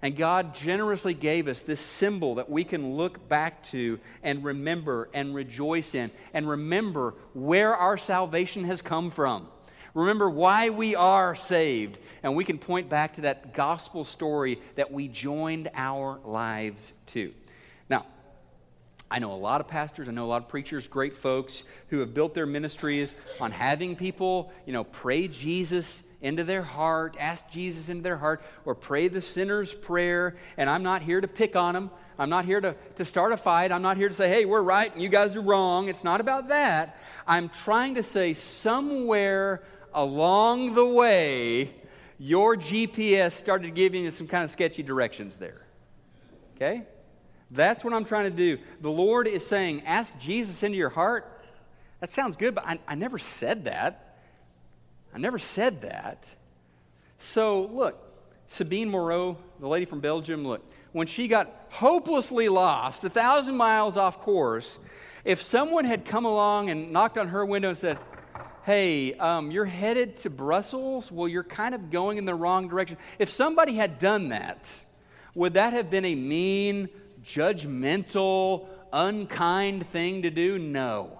And 0.00 0.16
God 0.16 0.54
generously 0.54 1.14
gave 1.14 1.48
us 1.48 1.60
this 1.60 1.80
symbol 1.80 2.36
that 2.36 2.48
we 2.50 2.64
can 2.64 2.96
look 2.96 3.28
back 3.28 3.62
to 3.64 3.98
and 4.22 4.44
remember 4.44 5.08
and 5.12 5.34
rejoice 5.34 5.94
in 5.94 6.10
and 6.32 6.48
remember 6.48 7.14
where 7.34 7.74
our 7.74 7.98
salvation 7.98 8.64
has 8.64 8.80
come 8.80 9.10
from 9.10 9.48
remember 9.96 10.28
why 10.28 10.70
we 10.70 10.94
are 10.94 11.34
saved, 11.34 11.98
and 12.22 12.36
we 12.36 12.44
can 12.44 12.58
point 12.58 12.88
back 12.88 13.14
to 13.14 13.22
that 13.22 13.54
gospel 13.54 14.04
story 14.04 14.60
that 14.74 14.92
we 14.92 15.08
joined 15.08 15.70
our 15.74 16.20
lives 16.24 16.92
to. 17.08 17.32
Now, 17.88 18.04
I 19.10 19.18
know 19.20 19.32
a 19.32 19.36
lot 19.36 19.60
of 19.60 19.68
pastors, 19.68 20.08
I 20.08 20.12
know 20.12 20.26
a 20.26 20.28
lot 20.28 20.42
of 20.42 20.48
preachers, 20.48 20.86
great 20.86 21.16
folks 21.16 21.62
who 21.88 22.00
have 22.00 22.12
built 22.12 22.34
their 22.34 22.46
ministries 22.46 23.14
on 23.40 23.52
having 23.52 23.96
people, 23.96 24.52
you 24.66 24.72
know, 24.72 24.84
pray 24.84 25.28
Jesus 25.28 26.02
into 26.20 26.44
their 26.44 26.62
heart, 26.62 27.16
ask 27.18 27.48
Jesus 27.50 27.88
into 27.88 28.02
their 28.02 28.16
heart, 28.16 28.42
or 28.64 28.74
pray 28.74 29.08
the 29.08 29.20
sinner's 29.20 29.72
prayer. 29.72 30.34
And 30.56 30.68
I'm 30.68 30.82
not 30.82 31.02
here 31.02 31.20
to 31.20 31.28
pick 31.28 31.56
on 31.56 31.74
them. 31.74 31.90
I'm 32.18 32.30
not 32.30 32.44
here 32.46 32.60
to, 32.60 32.74
to 32.96 33.04
start 33.04 33.32
a 33.32 33.36
fight. 33.36 33.70
I'm 33.70 33.82
not 33.82 33.96
here 33.96 34.08
to 34.08 34.14
say, 34.14 34.28
hey, 34.28 34.44
we're 34.44 34.62
right 34.62 34.92
and 34.92 35.02
you 35.02 35.08
guys 35.08 35.36
are 35.36 35.40
wrong. 35.40 35.88
It's 35.88 36.02
not 36.02 36.20
about 36.20 36.48
that. 36.48 36.98
I'm 37.26 37.48
trying 37.48 37.94
to 37.96 38.02
say 38.02 38.34
somewhere 38.34 39.62
along 39.96 40.74
the 40.74 40.86
way, 40.86 41.74
your 42.18 42.56
GPS 42.56 43.32
started 43.32 43.74
giving 43.74 44.04
you 44.04 44.10
some 44.12 44.28
kind 44.28 44.44
of 44.44 44.50
sketchy 44.50 44.82
directions 44.82 45.36
there. 45.38 45.62
Okay? 46.54 46.84
That's 47.50 47.82
what 47.82 47.92
I'm 47.92 48.04
trying 48.04 48.30
to 48.30 48.36
do. 48.36 48.58
The 48.80 48.90
Lord 48.90 49.26
is 49.26 49.44
saying, 49.44 49.82
ask 49.86 50.16
Jesus 50.18 50.62
into 50.62 50.76
your 50.76 50.90
heart. 50.90 51.42
That 52.00 52.10
sounds 52.10 52.36
good, 52.36 52.54
but 52.54 52.66
I, 52.66 52.78
I 52.86 52.94
never 52.94 53.18
said 53.18 53.64
that. 53.64 54.18
I 55.14 55.18
never 55.18 55.38
said 55.38 55.80
that. 55.82 56.34
So, 57.18 57.64
look, 57.66 57.98
Sabine 58.48 58.90
Moreau, 58.90 59.38
the 59.60 59.68
lady 59.68 59.86
from 59.86 60.00
Belgium, 60.00 60.46
look, 60.46 60.62
when 60.92 61.06
she 61.06 61.26
got 61.26 61.66
hopelessly 61.70 62.48
lost, 62.48 63.02
a 63.04 63.08
thousand 63.08 63.56
miles 63.56 63.96
off 63.96 64.20
course, 64.20 64.78
if 65.24 65.42
someone 65.42 65.84
had 65.84 66.04
come 66.04 66.26
along 66.26 66.68
and 66.68 66.92
knocked 66.92 67.16
on 67.16 67.28
her 67.28 67.44
window 67.44 67.70
and 67.70 67.78
said, 67.78 67.98
hey, 68.66 69.14
um, 69.14 69.52
you're 69.52 69.64
headed 69.64 70.16
to 70.16 70.28
Brussels? 70.28 71.12
Well, 71.12 71.28
you're 71.28 71.44
kind 71.44 71.72
of 71.72 71.88
going 71.92 72.18
in 72.18 72.24
the 72.24 72.34
wrong 72.34 72.66
direction. 72.66 72.96
If 73.20 73.30
somebody 73.30 73.74
had 73.74 74.00
done 74.00 74.30
that, 74.30 74.84
would 75.36 75.54
that 75.54 75.72
have 75.72 75.88
been 75.88 76.04
a 76.04 76.16
mean, 76.16 76.88
judgmental, 77.24 78.66
unkind 78.92 79.86
thing 79.86 80.22
to 80.22 80.30
do? 80.30 80.58
No. 80.58 81.16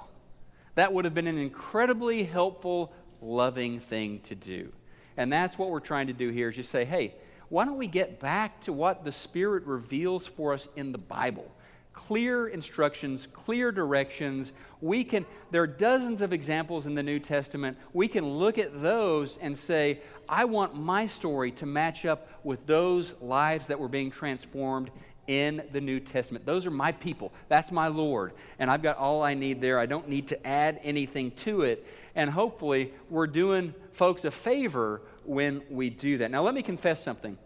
That 0.75 0.93
would 0.93 1.05
have 1.05 1.15
been 1.15 1.29
an 1.29 1.39
incredibly 1.39 2.25
helpful, 2.25 2.93
loving 3.23 3.79
thing 3.79 4.19
to 4.25 4.35
do. 4.35 4.73
And 5.17 5.33
that's 5.33 5.57
what 5.57 5.71
we're 5.71 5.79
trying 5.79 6.09
to 6.09 6.13
do 6.13 6.31
here 6.31 6.49
is 6.49 6.57
just 6.57 6.71
say, 6.71 6.85
hey, 6.85 7.15
why 7.49 7.65
don't 7.65 7.79
we 7.79 7.87
get 7.87 8.19
back 8.19 8.61
to 8.63 8.73
what 8.73 9.05
the 9.05 9.13
Spirit 9.13 9.65
reveals 9.67 10.27
for 10.27 10.53
us 10.53 10.67
in 10.75 10.91
the 10.91 10.99
Bible? 10.99 11.49
Clear 11.97 12.47
instructions, 12.47 13.27
clear 13.27 13.73
directions. 13.73 14.53
We 14.81 15.03
can, 15.03 15.27
there 15.51 15.63
are 15.63 15.67
dozens 15.67 16.21
of 16.23 16.33
examples 16.33 16.87
in 16.87 16.95
the 16.95 17.03
New 17.03 17.19
Testament. 17.19 17.79
We 17.93 18.07
can 18.07 18.29
look 18.29 18.59
at 18.59 18.83
those 18.83 19.39
and 19.39 19.59
say, 19.59 20.01
I 20.29 20.45
want 20.45 20.77
my 20.77 21.07
story 21.07 21.51
to 21.53 21.67
match 21.67 22.05
up 22.05 22.29
with 22.45 22.67
those 22.67 23.15
lives 23.21 23.69
that 23.69 23.81
were 23.81 23.89
being 23.89 24.11
transformed 24.11 24.91
in 25.27 25.65
the 25.73 25.81
New 25.81 25.99
Testament. 25.99 26.45
Those 26.45 26.67
are 26.67 26.71
my 26.71 26.93
people. 26.93 27.33
That's 27.49 27.73
my 27.73 27.89
Lord. 27.89 28.35
And 28.59 28.71
I've 28.71 28.83
got 28.83 28.99
all 28.99 29.23
I 29.23 29.33
need 29.33 29.61
there. 29.61 29.79
I 29.79 29.87
don't 29.87 30.09
need 30.09 30.29
to 30.29 30.47
add 30.47 30.79
anything 30.85 31.31
to 31.33 31.63
it. 31.63 31.85
And 32.15 32.31
hopefully, 32.31 32.93
we're 33.09 33.27
doing 33.27 33.75
folks 33.93 34.25
a 34.25 34.31
favor 34.31 35.01
when 35.25 35.63
we 35.71 35.91
do 35.91 36.19
that. 36.19 36.31
Now, 36.31 36.43
let 36.43 36.55
me 36.55 36.63
confess 36.63 37.03
something. 37.03 37.39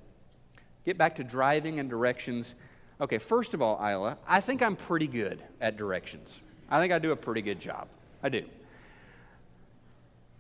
Get 0.85 0.99
back 0.99 1.17
to 1.17 1.25
driving 1.25 1.79
and 1.79 1.89
directions. 1.89 2.55
Okay, 3.01 3.19
first 3.19 3.55
of 3.55 3.63
all, 3.63 3.77
Isla, 3.83 4.19
I 4.29 4.41
think 4.41 4.63
I'm 4.63 4.77
pretty 4.77 5.07
good 5.07 5.43
at 5.61 5.77
directions. 5.79 6.35
I 6.71 6.81
think 6.81 6.93
I 6.93 6.99
do 6.99 7.13
a 7.13 7.17
pretty 7.17 7.41
good 7.41 7.59
job. 7.59 7.89
I 8.23 8.29
do. 8.29 8.45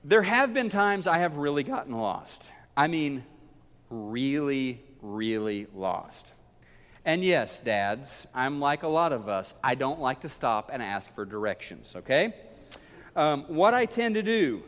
there 0.04 0.22
have 0.22 0.52
been 0.52 0.68
times 0.68 1.06
I 1.06 1.18
have 1.18 1.36
really 1.36 1.62
gotten 1.62 1.96
lost. 1.96 2.48
I 2.76 2.86
mean, 2.86 3.24
really, 3.88 4.80
really 5.00 5.66
lost. 5.74 6.32
And 7.04 7.24
yes, 7.24 7.61
dads, 7.61 8.26
I'm 8.34 8.61
like 8.61 8.82
a 8.82 8.88
lot 8.88 9.12
of 9.12 9.28
us. 9.28 9.54
I 9.64 9.74
don't 9.74 10.00
like 10.00 10.20
to 10.20 10.28
stop 10.28 10.68
and 10.72 10.82
ask 10.82 11.12
for 11.14 11.24
directions, 11.24 11.94
okay? 11.96 12.34
Um, 13.16 13.44
what 13.48 13.72
I 13.72 13.86
tend 13.86 14.16
to 14.16 14.22
do, 14.22 14.62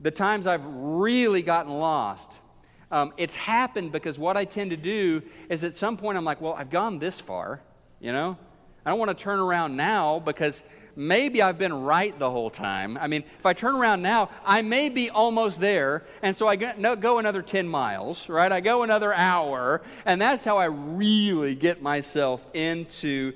the 0.00 0.10
times 0.10 0.46
I've 0.48 0.64
really 0.64 1.42
gotten 1.42 1.72
lost, 1.72 2.40
um, 2.90 3.12
it's 3.16 3.36
happened 3.36 3.92
because 3.92 4.18
what 4.18 4.36
I 4.36 4.44
tend 4.44 4.70
to 4.70 4.76
do 4.76 5.22
is 5.48 5.64
at 5.64 5.74
some 5.74 5.96
point 5.96 6.18
I'm 6.18 6.24
like, 6.24 6.40
well, 6.40 6.54
I've 6.54 6.70
gone 6.70 6.98
this 6.98 7.20
far, 7.20 7.60
you 8.00 8.12
know? 8.12 8.36
I 8.84 8.90
don't 8.90 8.98
want 8.98 9.16
to 9.16 9.22
turn 9.22 9.38
around 9.38 9.76
now 9.76 10.18
because 10.20 10.62
maybe 10.96 11.42
I've 11.42 11.58
been 11.58 11.72
right 11.72 12.18
the 12.18 12.30
whole 12.30 12.50
time. 12.50 12.96
I 12.98 13.06
mean, 13.06 13.24
if 13.38 13.46
I 13.46 13.52
turn 13.52 13.76
around 13.76 14.02
now, 14.02 14.30
I 14.44 14.62
may 14.62 14.88
be 14.88 15.10
almost 15.10 15.60
there. 15.60 16.04
And 16.22 16.34
so 16.34 16.48
I 16.48 16.56
go 16.56 17.18
another 17.18 17.42
10 17.42 17.68
miles, 17.68 18.28
right? 18.28 18.50
I 18.50 18.60
go 18.60 18.82
another 18.82 19.12
hour. 19.12 19.82
And 20.04 20.20
that's 20.20 20.44
how 20.44 20.58
I 20.58 20.64
really 20.64 21.54
get 21.54 21.82
myself 21.82 22.42
into 22.54 23.34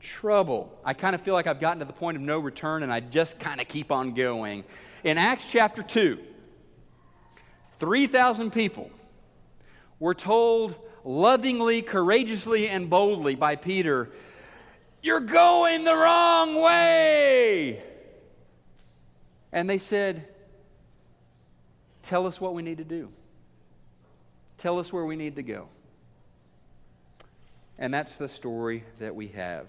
trouble. 0.00 0.76
I 0.84 0.94
kind 0.94 1.14
of 1.14 1.22
feel 1.22 1.34
like 1.34 1.46
I've 1.46 1.60
gotten 1.60 1.78
to 1.80 1.84
the 1.84 1.92
point 1.92 2.16
of 2.16 2.22
no 2.22 2.38
return 2.38 2.82
and 2.82 2.92
I 2.92 3.00
just 3.00 3.38
kind 3.38 3.60
of 3.60 3.68
keep 3.68 3.92
on 3.92 4.14
going. 4.14 4.64
In 5.04 5.18
Acts 5.18 5.46
chapter 5.50 5.82
2, 5.82 6.18
3,000 7.80 8.52
people 8.52 8.90
were 9.98 10.14
told 10.14 10.74
lovingly, 11.04 11.82
courageously, 11.82 12.68
and 12.68 12.88
boldly 12.88 13.34
by 13.34 13.56
Peter 13.56 14.10
you're 15.02 15.20
going 15.20 15.84
the 15.84 15.94
wrong 15.94 16.56
way. 16.56 17.82
And 19.52 19.68
they 19.68 19.78
said, 19.78 20.26
Tell 22.02 22.26
us 22.26 22.40
what 22.40 22.54
we 22.54 22.62
need 22.62 22.78
to 22.78 22.84
do. 22.84 23.10
Tell 24.58 24.78
us 24.78 24.92
where 24.92 25.04
we 25.04 25.16
need 25.16 25.36
to 25.36 25.42
go. 25.42 25.68
And 27.78 27.94
that's 27.94 28.16
the 28.16 28.28
story 28.28 28.84
that 28.98 29.14
we 29.14 29.28
have. 29.28 29.68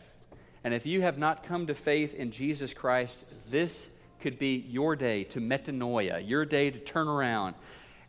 And 0.64 0.74
if 0.74 0.86
you 0.86 1.02
have 1.02 1.18
not 1.18 1.44
come 1.44 1.68
to 1.68 1.76
faith 1.76 2.14
in 2.14 2.32
Jesus 2.32 2.74
Christ, 2.74 3.26
this 3.50 3.90
could 4.22 4.40
be 4.40 4.66
your 4.70 4.96
day 4.96 5.24
to 5.26 5.40
metanoia, 5.40 6.28
your 6.28 6.46
day 6.46 6.72
to 6.72 6.80
turn 6.80 7.08
around 7.08 7.56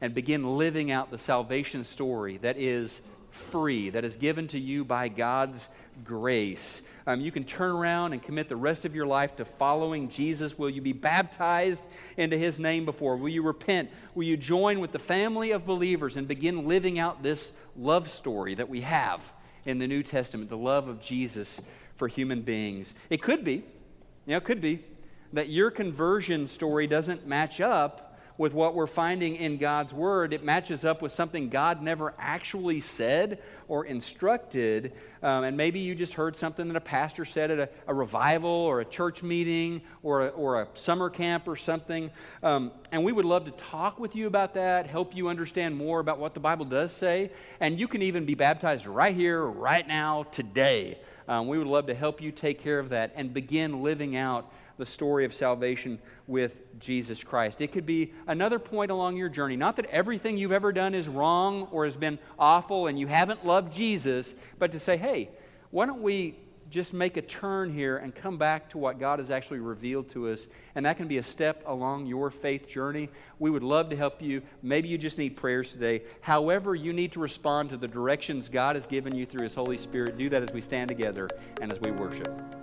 and 0.03 0.13
begin 0.15 0.59
living 0.59 0.91
out 0.91 1.13
the 1.13 1.17
salvation 1.17 1.85
story 1.85 2.37
that 2.39 2.59
is 2.59 3.01
free, 3.31 3.89
that 3.89 4.05
is 4.05 4.17
given 4.17 4.49
to 4.49 4.59
you 4.59 4.85
by 4.85 5.09
God's 5.09 5.69
grace. 6.05 6.83
Um, 7.07 7.21
you 7.21 7.31
can 7.31 7.45
turn 7.45 7.71
around 7.71 8.13
and 8.13 8.21
commit 8.21 8.49
the 8.49 8.57
rest 8.57 8.85
of 8.85 8.97
your 8.97 9.07
life 9.07 9.37
to 9.37 9.45
following 9.45 10.09
Jesus. 10.09 10.59
Will 10.59 10.69
you 10.69 10.83
be 10.83 10.93
baptized 10.93 11.85
into 12.17 12.37
his 12.37 12.59
name 12.59 12.85
before? 12.85 13.17
Will 13.17 13.29
you 13.29 13.43
repent? 13.43 13.91
Will 14.17 14.25
you 14.25 14.37
join 14.37 14.81
with 14.81 14.91
the 14.91 14.99
family 14.99 15.53
of 15.53 15.65
believers 15.65 16.17
and 16.17 16.27
begin 16.27 16.67
living 16.67 16.99
out 16.99 17.23
this 17.23 17.53
love 17.77 18.11
story 18.11 18.57
that 18.57 18.69
we 18.69 18.81
have 18.81 19.33
in 19.65 19.79
the 19.79 19.87
New 19.87 20.03
Testament, 20.03 20.51
the 20.51 20.57
love 20.57 20.89
of 20.89 21.01
Jesus 21.01 21.61
for 21.95 22.09
human 22.09 22.43
beings? 22.43 22.97
It 23.09 23.23
could 23.23 23.45
be, 23.45 23.55
you 23.55 23.63
know, 24.27 24.39
it 24.39 24.45
could 24.45 24.61
be 24.61 24.81
that 25.33 25.49
your 25.49 25.71
conversion 25.71 26.49
story 26.49 26.89
doesn't 26.89 27.25
match 27.25 27.61
up 27.61 28.12
with 28.39 28.53
what 28.53 28.75
we're 28.75 28.87
finding 28.87 29.37
in 29.37 29.59
God's 29.59 29.93
Word. 29.93 30.33
It 30.33 30.43
matches 30.43 30.85
up 30.85 31.03
with 31.03 31.13
something 31.13 31.49
God 31.49 31.83
never 31.83 32.15
actually 32.19 32.81
said 32.81 33.41
or 33.69 33.85
instructed. 33.85 34.93
Um, 35.23 35.45
and 35.45 35.57
maybe 35.57 35.81
you 35.81 35.95
just 35.95 36.15
heard 36.15 36.37
something 36.37 36.69
that 36.69 36.77
a 36.77 36.81
pastor 36.81 37.25
said 37.25 37.51
at 37.51 37.59
a, 37.59 37.69
a 37.87 37.95
revival 37.95 38.51
or 38.51 38.81
a 38.81 38.85
church 38.85 39.23
meeting 39.23 39.83
or 40.03 40.27
a, 40.27 40.29
or 40.29 40.63
a 40.63 40.69
summer 40.75 41.11
camp 41.11 41.47
or 41.49 41.57
something. 41.57 42.11
Um, 42.43 42.73
and 42.91 43.05
we 43.05 43.13
would 43.13 43.25
love 43.25 43.45
to 43.45 43.53
talk 43.53 43.99
with 43.99 44.17
you 44.17 44.27
about 44.27 44.55
that, 44.55 44.87
help 44.87 45.15
you 45.15 45.29
understand 45.29 45.77
more 45.77 46.01
about 46.01 46.19
what 46.19 46.35
the 46.35 46.41
Bible 46.41 46.65
does 46.65 46.93
say. 46.93 47.31
And 47.61 47.79
you 47.79 47.89
can 47.89 48.03
even 48.03 48.25
be 48.25 48.35
baptized 48.35 48.87
right 48.87 49.15
here, 49.15 49.45
right 49.45 49.87
now, 49.87 50.25
today. 50.25 50.99
Um, 51.29 51.47
we 51.47 51.59
would 51.59 51.67
love 51.67 51.87
to 51.87 51.95
help 51.95 52.21
you 52.21 52.33
take 52.33 52.59
care 52.59 52.79
of 52.79 52.91
that 52.91 53.13
and 53.15 53.33
begin 53.33 53.83
living 53.83 54.17
out 54.17 54.53
the 54.79 54.87
story 54.87 55.25
of 55.25 55.35
salvation 55.35 55.99
with 56.27 56.57
Jesus 56.79 57.23
Christ. 57.23 57.61
It 57.61 57.73
could 57.73 57.87
be 57.87 58.13
another 58.27 58.59
point 58.59 58.91
along 58.91 59.17
your 59.17 59.29
journey. 59.29 59.57
Not 59.57 59.77
that 59.77 59.87
everything 59.87 60.37
you've 60.37 60.53
ever 60.53 60.73
done 60.73 60.95
is 60.95 61.09
wrong 61.09 61.69
or 61.71 61.85
has 61.85 61.97
been 61.97 62.19
awful 62.39 62.87
and 62.87 62.99
you 62.99 63.07
haven't 63.07 63.47
loved 63.47 63.73
Jesus, 63.73 64.35
but 64.59 64.73
to 64.73 64.81
say, 64.81 64.97
hey, 64.97 65.31
why 65.71 65.87
don't 65.87 66.03
we 66.03 66.37
just 66.73 66.95
make 66.95 67.19
a 67.19 67.23
turn 67.23 67.73
here 67.73 67.99
and 67.99 68.15
come 68.15 68.39
back 68.39 68.71
to 68.71 68.79
what 68.79 68.99
God 68.99 69.19
has 69.19 69.31
actually 69.31 69.61
revealed 69.61 70.09
to 70.11 70.31
us. 70.31 70.47
And 70.75 70.87
that 70.87 70.97
can 70.97 71.07
be 71.07 71.19
a 71.19 71.23
step 71.23 71.63
along 71.67 72.07
your 72.07 72.31
faith 72.31 72.67
journey. 72.67 73.11
We 73.39 73.51
would 73.51 73.63
love 73.63 73.91
to 73.91 73.97
help 73.97 74.23
you. 74.23 74.43
Maybe 74.63 74.89
you 74.89 74.97
just 74.97 75.19
need 75.19 75.37
prayers 75.37 75.71
today. 75.71 76.03
However, 76.23 76.75
you 76.75 76.93
need 76.93 77.13
to 77.13 77.21
respond 77.21 77.71
to 77.71 77.77
the 77.77 77.89
directions 77.89 78.49
God 78.49 78.75
has 78.75 78.87
given 78.87 79.15
you 79.15 79.27
through 79.27 79.43
His 79.43 79.55
Holy 79.55 79.79
Spirit. 79.79 80.17
Do 80.17 80.31
that 80.31 80.43
as 80.43 80.53
we 80.53 80.63
stand 80.63 80.89
together 80.89 81.29
and 81.61 81.71
as 81.71 81.79
we 81.81 81.91
worship. 81.91 82.62